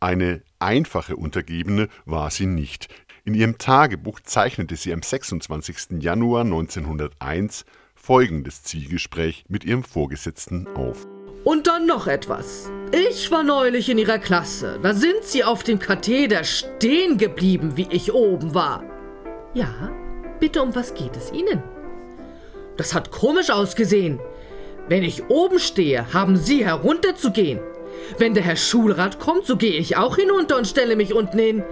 Eine 0.02 0.42
einfache 0.58 1.14
Untergebene 1.14 1.88
war 2.06 2.32
sie 2.32 2.46
nicht. 2.46 2.88
In 3.24 3.34
ihrem 3.34 3.58
Tagebuch 3.58 4.18
zeichnete 4.18 4.74
sie 4.74 4.92
am 4.92 5.00
26. 5.00 6.02
Januar 6.02 6.40
1901 6.40 7.64
folgendes 7.94 8.64
Zielgespräch 8.64 9.44
mit 9.46 9.62
ihrem 9.62 9.84
Vorgesetzten 9.84 10.66
auf. 10.74 11.06
Und 11.44 11.68
dann 11.68 11.86
noch 11.86 12.08
etwas. 12.08 12.68
Ich 12.90 13.30
war 13.30 13.44
neulich 13.44 13.88
in 13.90 13.98
ihrer 13.98 14.18
Klasse. 14.18 14.80
Da 14.82 14.92
sind 14.92 15.22
sie 15.22 15.44
auf 15.44 15.62
dem 15.62 15.78
Katheder 15.78 16.42
stehen 16.42 17.16
geblieben, 17.16 17.76
wie 17.76 17.86
ich 17.88 18.12
oben 18.12 18.54
war. 18.56 18.82
Ja, 19.54 19.92
bitte, 20.40 20.64
um 20.64 20.74
was 20.74 20.94
geht 20.94 21.16
es 21.16 21.30
Ihnen? 21.30 21.62
Das 22.76 22.92
hat 22.92 23.12
komisch 23.12 23.50
ausgesehen. 23.50 24.18
Wenn 24.88 25.04
ich 25.04 25.30
oben 25.30 25.60
stehe, 25.60 26.12
haben 26.12 26.36
Sie 26.36 26.64
herunterzugehen. 26.64 27.60
Wenn 28.18 28.34
der 28.34 28.42
Herr 28.42 28.56
Schulrat 28.56 29.18
kommt, 29.18 29.46
so 29.46 29.56
gehe 29.56 29.78
ich 29.78 29.96
auch 29.96 30.16
hinunter 30.16 30.56
und 30.56 30.66
stelle 30.66 30.96
mich 30.96 31.14
unten 31.14 31.38
hin. 31.38 31.64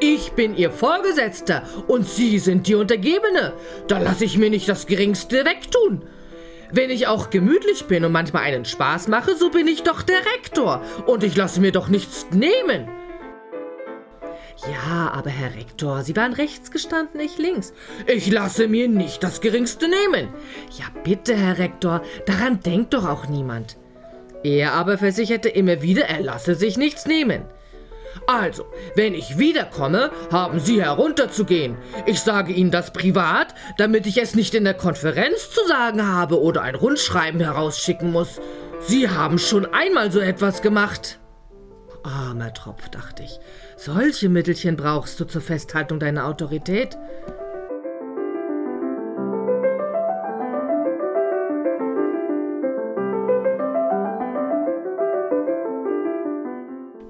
Ich 0.00 0.32
bin 0.32 0.56
Ihr 0.56 0.70
Vorgesetzter 0.70 1.62
und 1.86 2.06
Sie 2.06 2.38
sind 2.38 2.66
die 2.66 2.74
Untergebene. 2.74 3.52
Da 3.88 3.98
lasse 3.98 4.24
ich 4.24 4.38
mir 4.38 4.50
nicht 4.50 4.68
das 4.68 4.86
Geringste 4.86 5.44
wegtun. 5.44 6.02
Wenn 6.72 6.90
ich 6.90 7.06
auch 7.06 7.30
gemütlich 7.30 7.84
bin 7.84 8.04
und 8.04 8.12
manchmal 8.12 8.42
einen 8.42 8.64
Spaß 8.64 9.08
mache, 9.08 9.36
so 9.36 9.50
bin 9.50 9.68
ich 9.68 9.82
doch 9.82 10.02
der 10.02 10.20
Rektor 10.34 10.82
und 11.06 11.22
ich 11.22 11.36
lasse 11.36 11.60
mir 11.60 11.72
doch 11.72 11.88
nichts 11.88 12.26
nehmen. 12.32 12.88
Ja, 14.62 15.12
aber 15.12 15.30
Herr 15.30 15.54
Rektor, 15.54 16.02
Sie 16.02 16.16
waren 16.16 16.32
rechts 16.32 16.70
gestanden, 16.70 17.20
ich 17.20 17.38
links. 17.38 17.72
Ich 18.06 18.30
lasse 18.30 18.66
mir 18.66 18.88
nicht 18.88 19.22
das 19.22 19.40
Geringste 19.40 19.88
nehmen. 19.88 20.28
Ja, 20.78 20.86
bitte, 21.02 21.36
Herr 21.36 21.58
Rektor, 21.58 22.02
daran 22.26 22.60
denkt 22.60 22.94
doch 22.94 23.06
auch 23.06 23.28
niemand. 23.28 23.76
Er 24.44 24.74
aber 24.74 24.98
versicherte 24.98 25.48
immer 25.48 25.82
wieder, 25.82 26.04
er 26.04 26.20
lasse 26.20 26.54
sich 26.54 26.76
nichts 26.76 27.06
nehmen. 27.06 27.44
Also, 28.26 28.66
wenn 28.94 29.14
ich 29.14 29.38
wiederkomme, 29.38 30.10
haben 30.30 30.60
Sie 30.60 30.82
herunterzugehen. 30.82 31.76
Ich 32.06 32.20
sage 32.20 32.52
Ihnen 32.52 32.70
das 32.70 32.92
privat, 32.92 33.54
damit 33.76 34.06
ich 34.06 34.18
es 34.18 34.34
nicht 34.34 34.54
in 34.54 34.64
der 34.64 34.74
Konferenz 34.74 35.50
zu 35.50 35.66
sagen 35.66 36.06
habe 36.06 36.40
oder 36.40 36.62
ein 36.62 36.74
Rundschreiben 36.74 37.40
herausschicken 37.40 38.12
muss. 38.12 38.40
Sie 38.80 39.08
haben 39.08 39.38
schon 39.38 39.66
einmal 39.66 40.12
so 40.12 40.20
etwas 40.20 40.62
gemacht. 40.62 41.18
Armer 42.02 42.52
Tropf, 42.52 42.88
dachte 42.90 43.22
ich. 43.22 43.40
Solche 43.76 44.28
Mittelchen 44.28 44.76
brauchst 44.76 45.18
du 45.20 45.24
zur 45.24 45.40
Festhaltung 45.40 45.98
deiner 45.98 46.26
Autorität. 46.26 46.98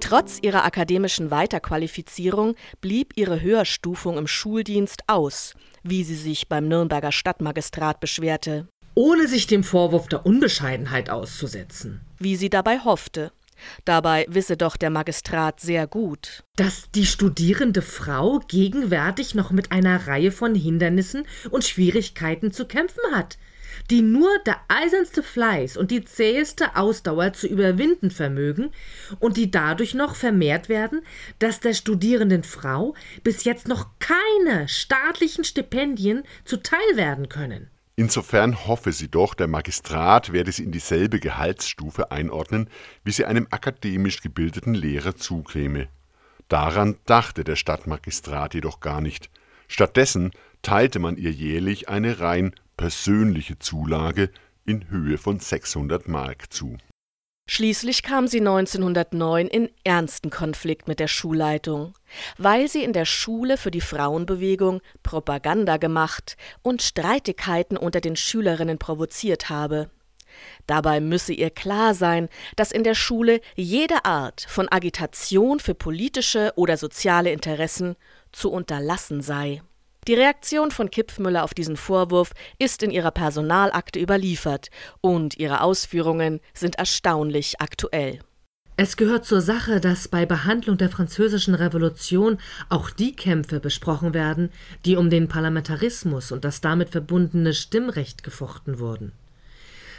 Trotz 0.05 0.37
ihrer 0.43 0.65
akademischen 0.65 1.31
Weiterqualifizierung 1.31 2.55
blieb 2.79 3.13
ihre 3.15 3.41
Höherstufung 3.41 4.19
im 4.19 4.27
Schuldienst 4.27 5.01
aus, 5.07 5.55
wie 5.81 6.03
sie 6.03 6.13
sich 6.13 6.47
beim 6.47 6.67
Nürnberger 6.67 7.11
Stadtmagistrat 7.11 7.99
beschwerte. 7.99 8.67
Ohne 8.93 9.27
sich 9.27 9.47
dem 9.47 9.63
Vorwurf 9.63 10.07
der 10.07 10.23
Unbescheidenheit 10.23 11.09
auszusetzen. 11.09 12.01
Wie 12.19 12.35
sie 12.35 12.51
dabei 12.51 12.81
hoffte. 12.81 13.31
Dabei 13.83 14.27
wisse 14.29 14.57
doch 14.57 14.77
der 14.77 14.91
Magistrat 14.91 15.59
sehr 15.59 15.87
gut, 15.87 16.43
dass 16.55 16.91
die 16.91 17.07
studierende 17.07 17.81
Frau 17.81 18.41
gegenwärtig 18.47 19.33
noch 19.33 19.49
mit 19.49 19.71
einer 19.71 20.05
Reihe 20.05 20.31
von 20.31 20.53
Hindernissen 20.53 21.25
und 21.49 21.63
Schwierigkeiten 21.63 22.51
zu 22.51 22.67
kämpfen 22.67 23.01
hat, 23.11 23.39
die 23.89 24.01
nur 24.01 24.29
der 24.45 24.57
eisernste 24.67 25.23
Fleiß 25.23 25.77
und 25.77 25.91
die 25.91 26.03
zäheste 26.03 26.75
Ausdauer 26.75 27.33
zu 27.33 27.47
überwinden 27.47 28.11
vermögen 28.11 28.71
und 29.19 29.37
die 29.37 29.51
dadurch 29.51 29.93
noch 29.93 30.15
vermehrt 30.15 30.69
werden, 30.69 31.01
dass 31.39 31.59
der 31.59 31.73
studierenden 31.73 32.43
Frau 32.43 32.95
bis 33.23 33.43
jetzt 33.43 33.67
noch 33.67 33.87
keine 33.99 34.67
staatlichen 34.67 35.43
Stipendien 35.43 36.23
zuteil 36.43 36.79
werden 36.95 37.29
können. 37.29 37.69
Insofern 37.97 38.67
hoffe 38.67 38.91
sie 38.91 39.07
doch, 39.07 39.33
der 39.33 39.47
Magistrat 39.47 40.33
werde 40.33 40.51
sie 40.51 40.63
in 40.63 40.71
dieselbe 40.71 41.19
Gehaltsstufe 41.19 42.11
einordnen, 42.11 42.69
wie 43.05 43.11
sie 43.11 43.23
einem 43.23 43.47
akademisch 43.51 44.21
gebildeten 44.21 44.73
Lehrer 44.73 45.15
zukäme. 45.15 45.87
Daran 46.49 46.97
dachte 47.05 47.43
der 47.43 47.55
Stadtmagistrat 47.55 48.53
jedoch 48.53 48.81
gar 48.81 48.99
nicht. 48.99 49.29
Stattdessen 49.67 50.31
teilte 50.61 50.99
man 50.99 51.15
ihr 51.15 51.31
jährlich 51.31 51.87
eine 51.87 52.19
rein 52.19 52.53
persönliche 52.77 53.59
Zulage 53.59 54.29
in 54.65 54.89
Höhe 54.89 55.17
von 55.17 55.39
600 55.39 56.07
Mark 56.07 56.51
zu. 56.51 56.77
Schließlich 57.47 58.01
kam 58.01 58.27
sie 58.27 58.39
1909 58.39 59.47
in 59.47 59.69
ernsten 59.83 60.31
Konflikt 60.31 60.87
mit 60.87 60.99
der 60.99 61.07
Schulleitung, 61.07 61.93
weil 62.39 62.67
sie 62.67 62.83
in 62.83 62.91
der 62.91 63.05
Schule 63.05 63.57
für 63.57 63.69
die 63.69 63.81
Frauenbewegung 63.81 64.81
Propaganda 65.03 65.77
gemacht 65.77 66.37
und 66.63 66.81
Streitigkeiten 66.81 67.77
unter 67.77 68.01
den 68.01 68.15
Schülerinnen 68.15 68.79
provoziert 68.79 69.49
habe. 69.49 69.91
Dabei 70.65 70.99
müsse 70.99 71.33
ihr 71.33 71.51
klar 71.51 71.93
sein, 71.93 72.29
dass 72.55 72.71
in 72.71 72.83
der 72.83 72.95
Schule 72.95 73.41
jede 73.55 74.05
Art 74.05 74.45
von 74.49 74.67
Agitation 74.69 75.59
für 75.59 75.75
politische 75.75 76.51
oder 76.55 76.77
soziale 76.77 77.31
Interessen 77.31 77.95
zu 78.31 78.51
unterlassen 78.51 79.21
sei. 79.21 79.61
Die 80.07 80.13
Reaktion 80.13 80.69
von 80.69 80.91
Kipfmüller 80.91 81.43
auf 81.43 81.55
diesen 81.55 81.77
Vorwurf 81.77 82.31
ist 82.59 82.83
in 82.83 82.91
ihrer 82.91 83.09
Personalakte 83.09 83.99
überliefert 83.99 84.69
und 85.01 85.37
ihre 85.37 85.61
Ausführungen 85.61 86.41
sind 86.53 86.75
erstaunlich 86.75 87.59
aktuell. 87.59 88.19
Es 88.77 88.97
gehört 88.97 89.25
zur 89.25 89.41
Sache, 89.41 89.79
dass 89.79 90.07
bei 90.07 90.25
Behandlung 90.25 90.77
der 90.77 90.89
Französischen 90.89 91.55
Revolution 91.55 92.37
auch 92.69 92.91
die 92.91 93.15
Kämpfe 93.15 93.59
besprochen 93.59 94.13
werden, 94.13 94.51
die 94.83 94.95
um 94.95 95.09
den 95.09 95.27
Parlamentarismus 95.27 96.31
und 96.31 96.45
das 96.45 96.61
damit 96.61 96.89
verbundene 96.89 97.53
Stimmrecht 97.53 98.21
gefochten 98.21 98.77
wurden. 98.77 99.11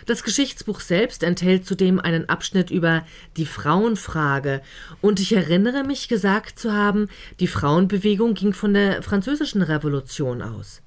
Das 0.06 0.22
Geschichtsbuch 0.22 0.78
selbst 0.78 1.24
enthält 1.24 1.66
zudem 1.66 1.98
einen 1.98 2.28
Abschnitt 2.28 2.70
über 2.70 3.04
die 3.36 3.44
Frauenfrage, 3.44 4.62
und 5.00 5.18
ich 5.18 5.32
erinnere 5.32 5.82
mich 5.82 6.06
gesagt 6.06 6.60
zu 6.60 6.72
haben, 6.72 7.08
die 7.40 7.48
Frauenbewegung 7.48 8.34
ging 8.34 8.52
von 8.52 8.72
der 8.72 9.02
Französischen 9.02 9.62
Revolution 9.62 10.42
aus. 10.42 10.80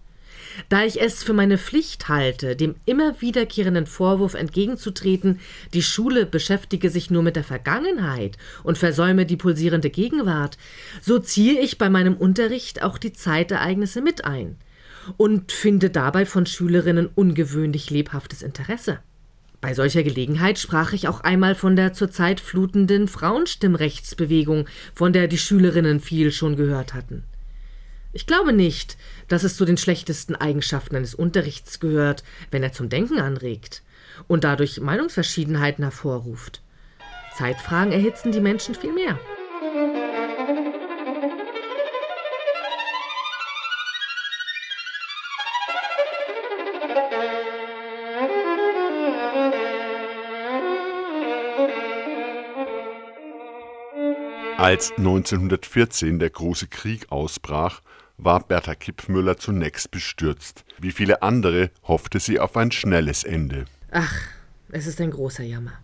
Da 0.70 0.84
ich 0.84 1.02
es 1.02 1.22
für 1.22 1.34
meine 1.34 1.58
Pflicht 1.58 2.08
halte, 2.08 2.56
dem 2.56 2.76
immer 2.86 3.22
wiederkehrenden 3.22 3.86
Vorwurf 3.86 4.34
entgegenzutreten, 4.36 5.40
die 5.74 5.84
Schule 5.84 6.26
beschäftige 6.26 6.90
sich 6.90 7.12
nur 7.12 7.22
mit 7.22 7.36
der 7.36 7.44
Vergangenheit 7.44 8.38
und 8.64 8.78
versäume 8.78 9.26
die 9.26 9.38
pulsierende 9.38 9.90
Gegenwart, 9.90 10.58
so 11.02 11.20
ziehe 11.20 11.60
ich 11.60 11.78
bei 11.78 11.90
meinem 11.90 12.16
Unterricht 12.16 12.82
auch 12.84 12.98
die 12.98 13.14
Zeitereignisse 13.14 14.02
mit 14.02 14.24
ein 14.24 14.56
und 15.18 15.52
finde 15.52 15.90
dabei 15.90 16.26
von 16.26 16.46
Schülerinnen 16.46 17.10
ungewöhnlich 17.14 17.90
lebhaftes 17.90 18.42
Interesse. 18.42 19.00
Bei 19.62 19.74
solcher 19.74 20.04
Gelegenheit 20.04 20.58
sprach 20.58 20.94
ich 20.94 21.08
auch 21.08 21.22
einmal 21.22 21.54
von 21.54 21.76
der 21.76 21.92
zurzeit 21.94 22.40
flutenden 22.40 23.08
Frauenstimmrechtsbewegung, 23.08 24.68
von 24.96 25.12
der 25.12 25.28
die 25.28 25.38
Schülerinnen 25.38 26.00
viel 26.00 26.32
schon 26.32 26.56
gehört 26.56 26.94
hatten. 26.94 27.24
Ich 28.14 28.26
glaube 28.26 28.54
nicht, 28.54 28.98
dass 29.28 29.44
es 29.44 29.58
zu 29.58 29.66
den 29.66 29.78
schlechtesten 29.78 30.36
Eigenschaften 30.36 30.96
eines 30.96 31.14
Unterrichts 31.14 31.80
gehört, 31.80 32.24
wenn 32.52 32.64
er 32.64 32.72
zum 32.72 32.90
Denken 32.90 33.20
anregt 33.20 33.84
und 34.28 34.44
dadurch 34.44 34.80
Meinungsverschiedenheiten 34.80 35.84
hervorruft. 35.84 36.62
Zeitfragen 37.38 37.92
erhitzen 37.92 38.32
die 38.32 38.42
Menschen 38.42 38.76
viel 38.76 38.94
mehr. 38.94 39.20
Als 54.60 54.92
1914 54.98 56.20
der 56.20 56.32
große 56.32 56.68
Krieg 56.68 57.10
ausbrach, 57.14 57.80
war 58.18 58.46
Bertha 58.46 58.76
Kipfmüller 58.76 59.38
zunächst 59.38 59.90
bestürzt. 59.90 60.66
Wie 60.78 60.92
viele 60.92 61.22
andere 61.22 61.72
hoffte 61.84 62.20
sie 62.20 62.42
auf 62.42 62.58
ein 62.58 62.70
schnelles 62.74 63.24
Ende. 63.24 63.64
Ach, 63.90 64.14
es 64.70 64.86
ist 64.86 65.00
ein 65.00 65.12
großer 65.12 65.46
Jammer. 65.46 65.80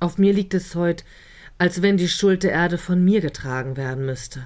Auf 0.00 0.18
mir 0.18 0.32
liegt 0.32 0.54
es 0.54 0.74
heute, 0.74 1.04
als 1.58 1.82
wenn 1.82 1.98
die 1.98 2.08
Schuld 2.08 2.42
der 2.42 2.50
Erde 2.50 2.78
von 2.78 3.04
mir 3.04 3.20
getragen 3.20 3.76
werden 3.76 4.04
müsste. 4.04 4.44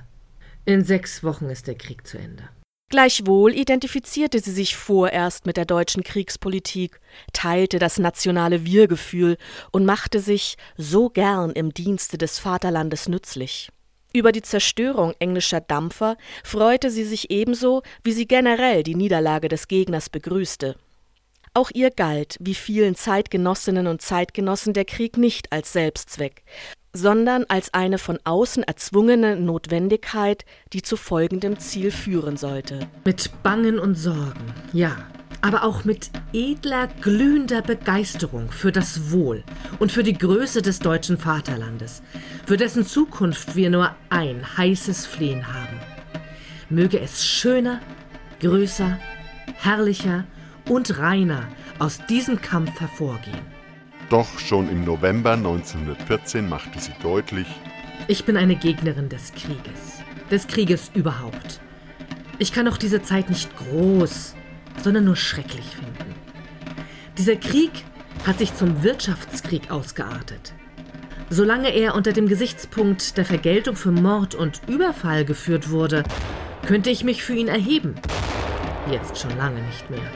In 0.66 0.85
sechs 0.85 1.24
Wochen 1.24 1.48
ist 1.48 1.66
der 1.66 1.77
Krieg 1.77 2.07
zu 2.07 2.18
Ende. 2.18 2.50
Gleichwohl 2.90 3.55
identifizierte 3.55 4.38
sie 4.40 4.53
sich 4.53 4.77
vorerst 4.77 5.47
mit 5.47 5.57
der 5.57 5.64
deutschen 5.64 6.05
Kriegspolitik, 6.05 7.01
teilte 7.33 7.79
das 7.79 7.99
nationale 7.99 8.64
Wir-Gefühl 8.64 9.37
und 9.73 9.85
machte 9.85 10.20
sich 10.20 10.57
so 10.77 11.09
gern 11.11 11.51
im 11.53 11.75
Dienste 11.75 12.18
des 12.18 12.38
Vaterlandes 12.38 13.09
nützlich. 13.09 13.70
Über 14.12 14.31
die 14.31 14.42
Zerstörung 14.42 15.12
englischer 15.18 15.61
Dampfer 15.61 16.16
freute 16.44 16.90
sie 16.90 17.05
sich 17.05 17.31
ebenso, 17.31 17.83
wie 18.05 18.12
sie 18.12 18.29
generell 18.29 18.85
die 18.85 18.94
Niederlage 18.94 19.49
des 19.49 19.66
Gegners 19.66 20.09
begrüßte. 20.09 20.77
Auch 21.53 21.70
ihr 21.75 21.90
galt, 21.90 22.37
wie 22.40 22.55
vielen 22.55 22.94
Zeitgenossinnen 22.94 23.88
und 23.88 24.03
Zeitgenossen, 24.03 24.73
der 24.73 24.85
Krieg 24.85 25.16
nicht 25.16 25.53
als 25.53 25.73
Selbstzweck, 25.73 26.44
sondern 26.95 27.45
als 27.49 27.75
eine 27.75 27.99
von 27.99 28.19
außen 28.25 28.63
erzwungene 28.63 29.37
Notwendigkeit, 29.37 30.45
die 30.73 30.81
zu 30.81 30.97
folgendem 30.97 31.59
Ziel 31.59 31.91
führen 31.91 32.37
sollte. 32.37 32.89
Mit 33.05 33.43
Bangen 33.43 33.79
und 33.79 33.97
Sorgen, 33.97 34.55
ja, 34.73 34.97
aber 35.43 35.65
auch 35.65 35.85
mit 35.85 36.11
edler, 36.33 36.89
glühender 37.03 37.61
Begeisterung 37.61 38.51
für 38.51 38.73
das 38.73 39.11
Wohl 39.11 39.43
und 39.79 39.93
für 39.93 40.03
die 40.03 40.17
Größe 40.17 40.63
des 40.63 40.79
deutschen 40.79 41.19
Vaterlandes, 41.19 42.03
für 42.47 42.57
dessen 42.57 42.87
Zukunft 42.87 43.55
wir 43.55 43.69
nur 43.69 43.95
ein 44.09 44.57
heißes 44.57 45.05
Flehen 45.05 45.53
haben. 45.53 45.79
Möge 46.71 46.99
es 46.99 47.27
schöner, 47.27 47.81
größer, 48.41 48.99
herrlicher 49.57 50.25
und 50.69 50.99
reiner 50.99 51.49
aus 51.79 52.01
diesem 52.07 52.41
Kampf 52.41 52.81
hervorgehen. 52.81 53.54
Doch 54.11 54.38
schon 54.38 54.69
im 54.69 54.85
November 54.85 55.33
1914 55.33 56.49
machte 56.49 56.79
sie 56.79 56.93
deutlich, 57.03 57.47
ich 58.07 58.25
bin 58.25 58.37
eine 58.37 58.57
Gegnerin 58.57 59.09
des 59.09 59.33
Krieges, 59.33 60.03
des 60.31 60.47
Krieges 60.47 60.90
überhaupt. 60.95 61.61
Ich 62.38 62.53
kann 62.53 62.69
auch 62.69 62.77
diese 62.77 63.01
Zeit 63.01 63.31
nicht 63.31 63.57
groß, 63.57 64.35
sondern 64.83 65.05
nur 65.05 65.17
schrecklich 65.17 65.64
finden. 65.64 66.14
Dieser 67.17 67.37
Krieg 67.37 67.71
hat 68.27 68.38
sich 68.38 68.55
zum 68.55 68.83
Wirtschaftskrieg 68.83 69.71
ausgeartet. 69.71 70.53
Solange 71.31 71.75
er 71.75 71.95
unter 71.95 72.12
dem 72.12 72.29
Gesichtspunkt 72.29 73.17
der 73.17 73.25
Vergeltung 73.25 73.77
für 73.77 73.93
Mord 73.93 74.35
und 74.35 74.61
Überfall 74.69 75.25
geführt 75.25 75.71
wurde, 75.71 76.03
könnte 76.67 76.90
ich 76.90 77.05
mich 77.05 77.23
für 77.23 77.35
ihn 77.35 77.49
erheben. 77.49 77.95
Jetzt 78.90 79.19
schon 79.19 79.35
lange 79.38 79.62
nicht 79.62 79.88
mehr. 79.88 80.11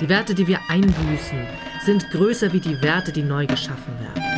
Die 0.00 0.08
Werte, 0.08 0.34
die 0.34 0.48
wir 0.48 0.58
einbüßen, 0.68 1.46
sind 1.84 2.10
größer 2.10 2.52
wie 2.52 2.60
die 2.60 2.80
Werte, 2.82 3.12
die 3.12 3.22
neu 3.22 3.46
geschaffen 3.46 3.98
werden. 4.00 4.29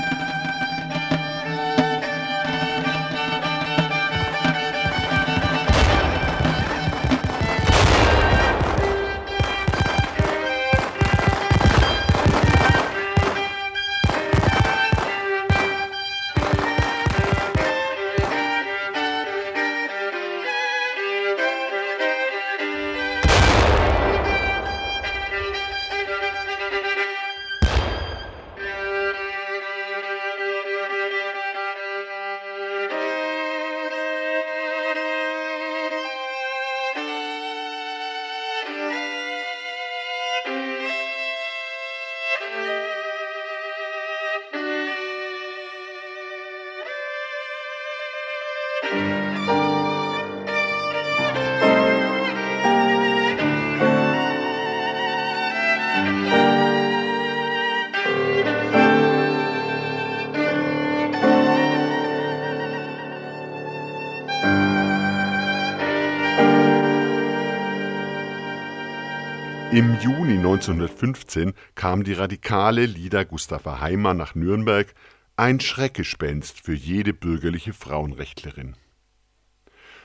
Im 69.73 69.99
Juni 70.01 70.35
1915 70.35 71.55
kam 71.75 72.05
die 72.05 72.13
radikale 72.13 72.85
Lida 72.85 73.25
Gustava 73.25 73.81
Heimann 73.81 74.19
nach 74.19 74.35
Nürnberg, 74.35 74.93
ein 75.37 75.61
Schreckgespenst 75.61 76.61
für 76.61 76.75
jede 76.75 77.15
bürgerliche 77.15 77.73
Frauenrechtlerin. 77.73 78.77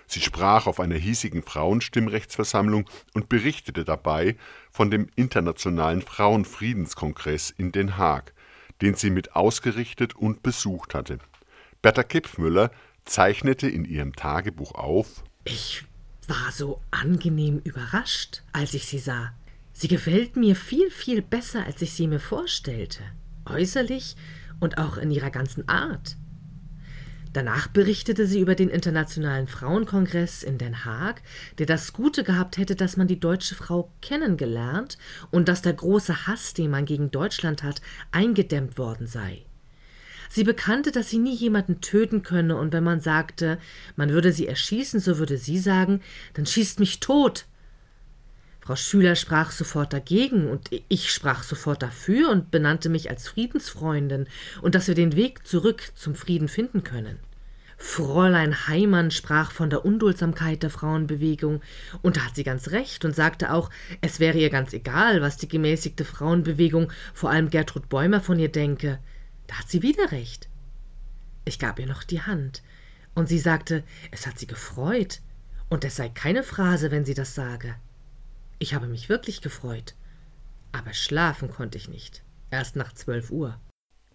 Sie 0.06 0.22
sprach 0.22 0.68
auf 0.68 0.80
einer 0.80 0.96
hiesigen 0.96 1.44
Frauenstimmrechtsversammlung 1.44 2.90
und 3.14 3.28
berichtete 3.28 3.84
dabei 3.84 4.38
von 4.72 4.90
dem 4.90 5.10
Internationalen 5.18 6.02
Frauenfriedenskongress 6.02 7.50
in 7.50 7.74
Den 7.74 7.98
Haag, 7.98 8.34
den 8.82 8.94
sie 8.94 9.10
mit 9.10 9.36
ausgerichtet 9.36 10.16
und 10.16 10.44
besucht 10.44 10.96
hatte. 10.96 11.20
Bertha 11.82 12.04
Kipfmüller 12.04 12.72
zeichnete 13.04 13.68
in 13.68 13.84
ihrem 13.84 14.16
Tagebuch 14.16 14.76
auf: 14.76 15.26
Ich 15.44 15.84
war 16.26 16.54
so 16.54 16.80
angenehm 16.90 17.60
überrascht, 17.66 18.44
als 18.54 18.74
ich 18.74 18.86
sie 18.86 19.00
sah. 19.00 19.34
Sie 19.80 19.88
gefällt 19.88 20.36
mir 20.36 20.56
viel, 20.56 20.90
viel 20.90 21.22
besser, 21.22 21.64
als 21.68 21.84
ich 21.84 21.94
sie 21.94 22.08
mir 22.08 22.20
vorstellte, 22.20 23.04
äußerlich 23.46 24.16
und 24.60 24.80
auch 24.80 24.98
in 24.98 25.12
ihrer 25.12 25.30
ganzen 25.30 25.70
Art. 25.70 26.18
Danach 27.32 27.68
berichtete 27.68 28.26
sie 28.26 28.40
über 28.40 28.56
den 28.56 28.70
Internationalen 28.70 29.48
Frauenkongress 29.48 30.42
in 30.42 30.58
Den 30.58 30.84
Haag, 30.84 31.22
der 31.60 31.68
das 31.68 31.94
Gute 31.94 32.24
gehabt 32.24 32.58
hätte, 32.58 32.76
dass 32.76 32.98
man 32.98 33.08
die 33.08 33.20
deutsche 33.20 33.54
Frau 33.54 33.94
kennengelernt 34.02 34.98
und 35.30 35.48
dass 35.48 35.62
der 35.62 35.74
große 35.74 36.26
Hass, 36.26 36.56
den 36.56 36.72
man 36.72 36.86
gegen 36.86 37.12
Deutschland 37.12 37.62
hat, 37.62 37.80
eingedämmt 38.10 38.80
worden 38.80 39.06
sei. 39.06 39.46
Sie 40.28 40.44
bekannte, 40.44 40.92
dass 40.92 41.12
sie 41.12 41.20
nie 41.20 41.36
jemanden 41.36 41.82
töten 41.82 42.24
könne, 42.24 42.58
und 42.58 42.74
wenn 42.74 42.84
man 42.84 43.00
sagte, 43.00 43.60
man 43.96 44.10
würde 44.10 44.34
sie 44.34 44.48
erschießen, 44.48 45.00
so 45.00 45.20
würde 45.20 45.38
sie 45.38 45.60
sagen, 45.60 46.02
dann 46.34 46.48
schießt 46.48 46.80
mich 46.80 47.00
tot. 47.00 47.46
Frau 48.68 48.76
Schüler 48.76 49.16
sprach 49.16 49.52
sofort 49.52 49.94
dagegen 49.94 50.50
und 50.50 50.72
ich 50.90 51.10
sprach 51.10 51.44
sofort 51.44 51.82
dafür 51.82 52.30
und 52.30 52.52
benannte 52.52 52.90
mich 52.90 53.10
als 53.10 53.26
Friedensfreundin 53.30 54.28
und 54.62 54.76
dass 54.76 54.90
wir 54.90 54.94
den 54.94 55.16
Weg 55.16 55.48
zurück 55.48 55.94
zum 55.96 56.16
Frieden 56.16 56.50
finden 56.50 56.84
können. 56.84 57.18
Fräulein 57.78 58.68
Heimann 58.68 59.10
sprach 59.10 59.52
von 59.52 59.70
der 59.70 59.86
Unduldsamkeit 59.86 60.64
der 60.64 60.70
Frauenbewegung, 60.70 61.62
und 62.02 62.18
da 62.18 62.26
hat 62.26 62.36
sie 62.36 62.44
ganz 62.44 62.72
recht 62.72 63.06
und 63.06 63.16
sagte 63.16 63.54
auch, 63.54 63.70
es 64.02 64.20
wäre 64.20 64.38
ihr 64.38 64.50
ganz 64.50 64.74
egal, 64.74 65.22
was 65.22 65.38
die 65.38 65.48
gemäßigte 65.48 66.04
Frauenbewegung, 66.04 66.92
vor 67.14 67.30
allem 67.30 67.50
Gertrud 67.50 67.88
Bäumer, 67.88 68.20
von 68.20 68.38
ihr 68.38 68.52
denke. 68.52 69.00
Da 69.48 69.60
hat 69.60 69.70
sie 69.70 69.82
wieder 69.82 70.12
recht. 70.12 70.50
Ich 71.46 71.58
gab 71.58 71.80
ihr 71.80 71.88
noch 71.88 72.04
die 72.04 72.22
Hand, 72.22 72.64
und 73.16 73.30
sie 73.30 73.40
sagte, 73.40 73.86
es 74.12 74.28
hat 74.28 74.38
sie 74.38 74.48
gefreut, 74.48 75.22
und 75.70 75.86
es 75.86 75.96
sei 75.96 76.10
keine 76.10 76.44
Phrase, 76.44 76.92
wenn 76.92 77.06
sie 77.06 77.14
das 77.14 77.34
sage. 77.34 77.76
Ich 78.60 78.74
habe 78.74 78.88
mich 78.88 79.10
wirklich 79.10 79.42
gefreut. 79.42 79.96
Aber 80.72 80.94
schlafen 80.94 81.50
konnte 81.50 81.78
ich 81.78 81.90
nicht. 81.90 82.24
Erst 82.50 82.76
nach 82.76 82.94
zwölf 82.94 83.32
Uhr. 83.32 83.60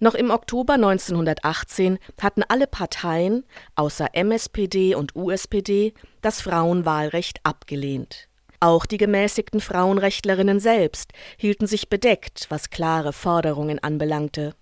Noch 0.00 0.14
im 0.14 0.30
Oktober 0.30 0.74
1918 0.74 1.98
hatten 2.20 2.42
alle 2.48 2.66
Parteien, 2.66 3.44
außer 3.76 4.14
MSPD 4.14 4.96
und 4.96 5.14
USPD, 5.14 5.94
das 6.22 6.40
Frauenwahlrecht 6.40 7.38
abgelehnt. 7.44 8.28
Auch 8.58 8.84
die 8.84 8.96
gemäßigten 8.96 9.60
Frauenrechtlerinnen 9.60 10.58
selbst 10.58 11.12
hielten 11.36 11.66
sich 11.66 11.88
bedeckt, 11.88 12.46
was 12.48 12.70
klare 12.70 13.12
Forderungen 13.12 13.78
anbelangte. 13.78 14.54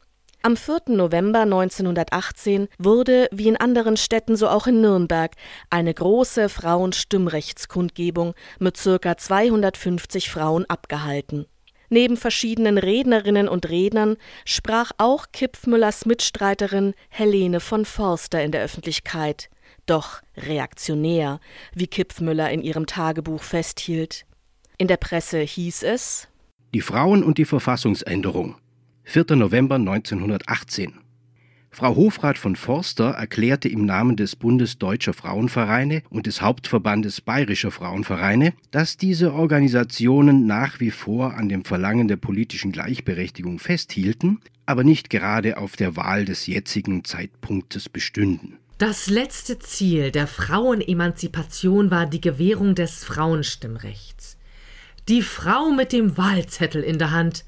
Am 0.42 0.56
4. 0.56 0.96
November 0.96 1.40
1918 1.40 2.68
wurde, 2.78 3.28
wie 3.30 3.48
in 3.48 3.58
anderen 3.58 3.98
Städten 3.98 4.36
so 4.36 4.48
auch 4.48 4.66
in 4.66 4.80
Nürnberg, 4.80 5.32
eine 5.68 5.92
große 5.92 6.48
Frauenstimmrechtskundgebung 6.48 8.32
mit 8.58 8.82
ca. 8.82 9.18
250 9.18 10.30
Frauen 10.30 10.64
abgehalten. 10.64 11.44
Neben 11.90 12.16
verschiedenen 12.16 12.78
Rednerinnen 12.78 13.48
und 13.48 13.68
Rednern 13.68 14.16
sprach 14.46 14.92
auch 14.96 15.26
Kipfmüllers 15.30 16.06
Mitstreiterin 16.06 16.94
Helene 17.10 17.60
von 17.60 17.84
Forster 17.84 18.42
in 18.42 18.50
der 18.50 18.62
Öffentlichkeit, 18.62 19.50
doch 19.84 20.22
reaktionär, 20.38 21.40
wie 21.74 21.86
Kipfmüller 21.86 22.50
in 22.50 22.62
ihrem 22.62 22.86
Tagebuch 22.86 23.42
festhielt. 23.42 24.24
In 24.78 24.88
der 24.88 24.96
Presse 24.96 25.40
hieß 25.40 25.82
es 25.82 26.28
Die 26.72 26.80
Frauen 26.80 27.22
und 27.24 27.36
die 27.36 27.44
Verfassungsänderung 27.44 28.56
4. 29.04 29.36
November 29.36 29.76
1918. 29.76 30.94
Frau 31.72 31.94
Hofrat 31.94 32.36
von 32.36 32.56
Forster 32.56 33.10
erklärte 33.10 33.68
im 33.68 33.84
Namen 33.84 34.16
des 34.16 34.34
Bundes 34.34 34.78
Deutscher 34.78 35.12
Frauenvereine 35.12 36.02
und 36.10 36.26
des 36.26 36.42
Hauptverbandes 36.42 37.20
Bayerischer 37.20 37.70
Frauenvereine, 37.70 38.54
dass 38.72 38.96
diese 38.96 39.32
Organisationen 39.32 40.46
nach 40.46 40.80
wie 40.80 40.90
vor 40.90 41.34
an 41.34 41.48
dem 41.48 41.64
Verlangen 41.64 42.08
der 42.08 42.16
politischen 42.16 42.72
Gleichberechtigung 42.72 43.58
festhielten, 43.58 44.40
aber 44.66 44.84
nicht 44.84 45.10
gerade 45.10 45.58
auf 45.58 45.76
der 45.76 45.96
Wahl 45.96 46.24
des 46.24 46.46
jetzigen 46.46 47.04
Zeitpunktes 47.04 47.88
bestünden. 47.88 48.58
Das 48.78 49.08
letzte 49.08 49.58
Ziel 49.58 50.10
der 50.10 50.26
Frauenemanzipation 50.26 51.90
war 51.90 52.06
die 52.06 52.20
Gewährung 52.20 52.74
des 52.74 53.04
Frauenstimmrechts. 53.04 54.38
Die 55.08 55.22
Frau 55.22 55.70
mit 55.70 55.92
dem 55.92 56.16
Wahlzettel 56.16 56.82
in 56.82 56.98
der 56.98 57.10
Hand 57.10 57.44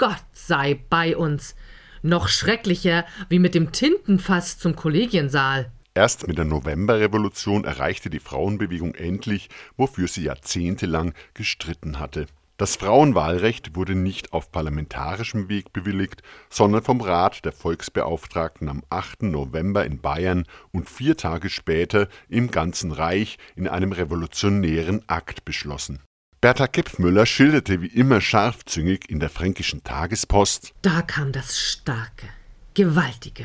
Gott 0.00 0.24
sei 0.32 0.80
bei 0.88 1.14
uns. 1.14 1.54
Noch 2.00 2.28
schrecklicher 2.28 3.04
wie 3.28 3.38
mit 3.38 3.54
dem 3.54 3.70
Tintenfass 3.70 4.58
zum 4.58 4.74
Kollegiensaal. 4.74 5.70
Erst 5.92 6.26
mit 6.26 6.38
der 6.38 6.46
Novemberrevolution 6.46 7.64
erreichte 7.64 8.08
die 8.08 8.18
Frauenbewegung 8.18 8.94
endlich, 8.94 9.50
wofür 9.76 10.08
sie 10.08 10.22
jahrzehntelang 10.22 11.12
gestritten 11.34 11.98
hatte. 11.98 12.24
Das 12.56 12.76
Frauenwahlrecht 12.76 13.76
wurde 13.76 13.94
nicht 13.94 14.32
auf 14.32 14.50
parlamentarischem 14.50 15.50
Weg 15.50 15.74
bewilligt, 15.74 16.22
sondern 16.48 16.82
vom 16.82 17.02
Rat 17.02 17.44
der 17.44 17.52
Volksbeauftragten 17.52 18.70
am 18.70 18.82
8. 18.88 19.24
November 19.24 19.84
in 19.84 20.00
Bayern 20.00 20.46
und 20.72 20.88
vier 20.88 21.18
Tage 21.18 21.50
später 21.50 22.08
im 22.30 22.50
ganzen 22.50 22.90
Reich 22.90 23.36
in 23.54 23.68
einem 23.68 23.92
revolutionären 23.92 25.06
Akt 25.08 25.44
beschlossen. 25.44 26.00
Bertha 26.40 26.68
Kipfmüller 26.68 27.26
schilderte 27.26 27.82
wie 27.82 27.88
immer 27.88 28.22
scharfzüngig 28.22 29.10
in 29.10 29.20
der 29.20 29.28
Fränkischen 29.28 29.84
Tagespost: 29.84 30.72
Da 30.80 31.02
kam 31.02 31.32
das 31.32 31.60
Starke, 31.60 32.28
Gewaltige, 32.72 33.44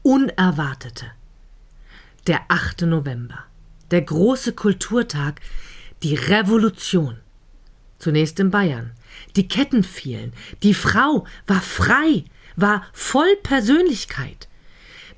Unerwartete. 0.00 1.10
Der 2.26 2.40
8. 2.48 2.82
November, 2.82 3.44
der 3.90 4.00
große 4.00 4.54
Kulturtag, 4.54 5.42
die 6.02 6.14
Revolution. 6.14 7.18
Zunächst 7.98 8.40
in 8.40 8.50
Bayern. 8.50 8.92
Die 9.36 9.46
Ketten 9.46 9.84
fielen. 9.84 10.32
Die 10.62 10.72
Frau 10.72 11.26
war 11.46 11.60
frei, 11.60 12.24
war 12.56 12.86
voll 12.94 13.36
Persönlichkeit. 13.42 14.48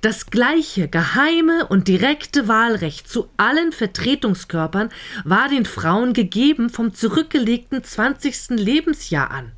Das 0.04 0.26
gleiche 0.26 0.86
geheime 0.86 1.66
und 1.66 1.88
direkte 1.88 2.46
Wahlrecht 2.46 3.08
zu 3.08 3.30
allen 3.38 3.72
Vertretungskörpern 3.72 4.90
war 5.24 5.48
den 5.48 5.64
Frauen 5.64 6.12
gegeben 6.12 6.68
vom 6.68 6.92
zurückgelegten 6.92 7.82
20. 7.82 8.50
Lebensjahr 8.50 9.30
an. 9.30 9.52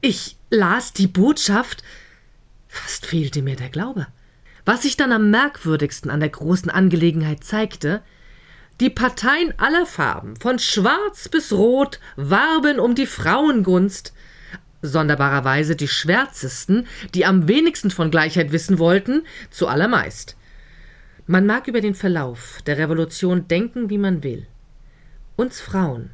Ich 0.00 0.38
las 0.48 0.94
die 0.94 1.06
Botschaft, 1.06 1.84
fast 2.66 3.04
fehlte 3.04 3.42
mir 3.42 3.56
der 3.56 3.68
Glaube. 3.68 4.06
Was 4.64 4.84
sich 4.84 4.96
dann 4.96 5.12
am 5.12 5.28
merkwürdigsten 5.28 6.10
an 6.10 6.20
der 6.20 6.30
großen 6.30 6.70
Angelegenheit 6.70 7.44
zeigte, 7.44 8.00
die 8.80 8.88
Parteien 8.88 9.52
aller 9.58 9.84
Farben, 9.84 10.36
von 10.36 10.58
schwarz 10.60 11.28
bis 11.28 11.52
rot, 11.52 12.00
warben 12.16 12.80
um 12.80 12.94
die 12.94 13.04
Frauengunst, 13.04 14.14
sonderbarerweise 14.82 15.76
die 15.76 15.88
schwärzesten, 15.88 16.86
die 17.14 17.24
am 17.24 17.48
wenigsten 17.48 17.90
von 17.90 18.10
Gleichheit 18.10 18.52
wissen 18.52 18.78
wollten, 18.78 19.22
zuallermeist. 19.50 20.36
Man 21.26 21.46
mag 21.46 21.68
über 21.68 21.80
den 21.80 21.94
Verlauf 21.94 22.60
der 22.66 22.78
Revolution 22.78 23.48
denken, 23.48 23.88
wie 23.88 23.98
man 23.98 24.22
will. 24.22 24.46
Uns 25.36 25.60
Frauen, 25.60 26.10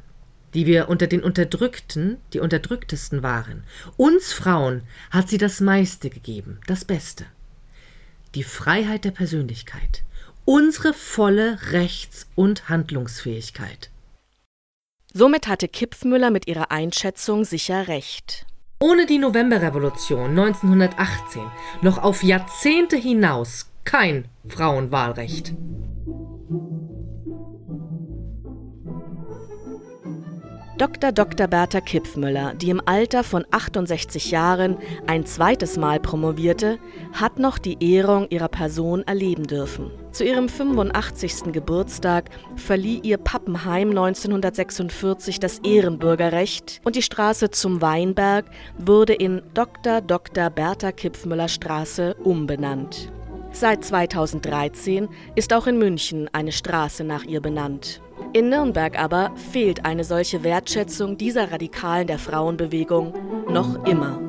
die 0.53 0.65
wir 0.65 0.87
unter 0.87 1.07
den 1.07 1.23
Unterdrückten 1.23 2.17
die 2.33 2.39
Unterdrücktesten 2.39 3.23
waren, 3.23 3.63
uns 3.97 4.31
Frauen 4.31 4.83
hat 5.09 5.29
sie 5.29 5.37
das 5.37 5.61
meiste 5.61 6.09
gegeben, 6.09 6.59
das 6.67 6.85
Beste. 6.85 7.25
Die 8.35 8.43
Freiheit 8.43 9.05
der 9.05 9.11
Persönlichkeit, 9.11 10.03
unsere 10.45 10.93
volle 10.93 11.59
Rechts- 11.71 12.27
und 12.35 12.69
Handlungsfähigkeit. 12.69 13.89
Somit 15.11 15.47
hatte 15.47 15.67
Kipfmüller 15.67 16.29
mit 16.29 16.47
ihrer 16.47 16.69
Einschätzung 16.69 17.43
sicher 17.43 17.87
recht. 17.87 18.45
Ohne 18.81 19.05
die 19.05 19.17
Novemberrevolution 19.17 20.29
1918 20.29 21.41
noch 21.81 21.97
auf 21.97 22.23
Jahrzehnte 22.23 22.95
hinaus 22.95 23.69
kein 23.83 24.29
Frauenwahlrecht. 24.47 25.53
Dr. 30.79 31.11
Dr. 31.11 31.47
Bertha 31.47 31.81
Kipfmüller, 31.81 32.53
die 32.53 32.69
im 32.69 32.81
Alter 32.85 33.25
von 33.25 33.45
68 33.51 34.31
Jahren 34.31 34.77
ein 35.07 35.25
zweites 35.25 35.75
Mal 35.75 35.99
promovierte, 35.99 36.79
hat 37.11 37.37
noch 37.37 37.57
die 37.57 37.83
Ehrung 37.83 38.27
ihrer 38.29 38.47
Person 38.47 39.03
erleben 39.05 39.45
dürfen. 39.45 39.91
Zu 40.13 40.23
ihrem 40.23 40.47
85. 40.47 41.51
Geburtstag 41.51 42.29
verlieh 42.55 43.01
ihr 43.03 43.17
Pappenheim 43.17 43.89
1946 43.89 45.41
das 45.41 45.59
Ehrenbürgerrecht 45.59 46.79
und 46.85 46.95
die 46.95 47.01
Straße 47.01 47.51
zum 47.51 47.81
Weinberg 47.81 48.45
wurde 48.77 49.15
in 49.15 49.41
Dr. 49.53 49.99
Dr. 49.99 50.49
Bertha 50.49 50.93
Kipfmüller 50.93 51.49
Straße 51.49 52.15
umbenannt. 52.23 53.11
Seit 53.51 53.83
2013 53.83 55.09
ist 55.35 55.51
auch 55.51 55.67
in 55.67 55.77
München 55.77 56.29
eine 56.31 56.53
Straße 56.53 57.03
nach 57.03 57.25
ihr 57.25 57.41
benannt. 57.41 58.01
In 58.31 58.49
Nürnberg 58.49 58.99
aber 58.99 59.31
fehlt 59.35 59.85
eine 59.85 60.03
solche 60.03 60.43
Wertschätzung 60.43 61.17
dieser 61.17 61.51
Radikalen 61.51 62.05
der 62.05 62.19
Frauenbewegung 62.19 63.13
noch 63.49 63.85
immer. 63.85 64.21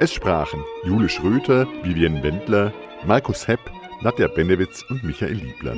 Es 0.00 0.12
sprachen 0.12 0.64
Jule 0.82 1.08
Schröter, 1.08 1.68
Vivian 1.84 2.22
Wendler, 2.24 2.72
Markus 3.06 3.46
Hepp, 3.46 3.60
Nadja 4.00 4.26
Benewitz 4.26 4.84
und 4.88 5.04
Michael 5.04 5.34
Liebler. 5.34 5.76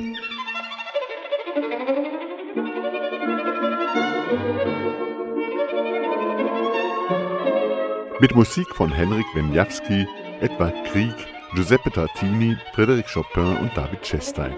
Mit 8.19 8.33
Musik 8.33 8.73
von 8.73 8.91
Henrik 8.91 9.25
Wenjawski, 9.35 10.07
Edward 10.43 10.75
Krieg, 10.91 11.15
Giuseppe 11.55 11.89
Tartini, 11.89 12.57
Frédéric 12.75 13.07
Chopin 13.07 13.55
und 13.61 13.71
David 13.77 14.03
Chastain. 14.03 14.53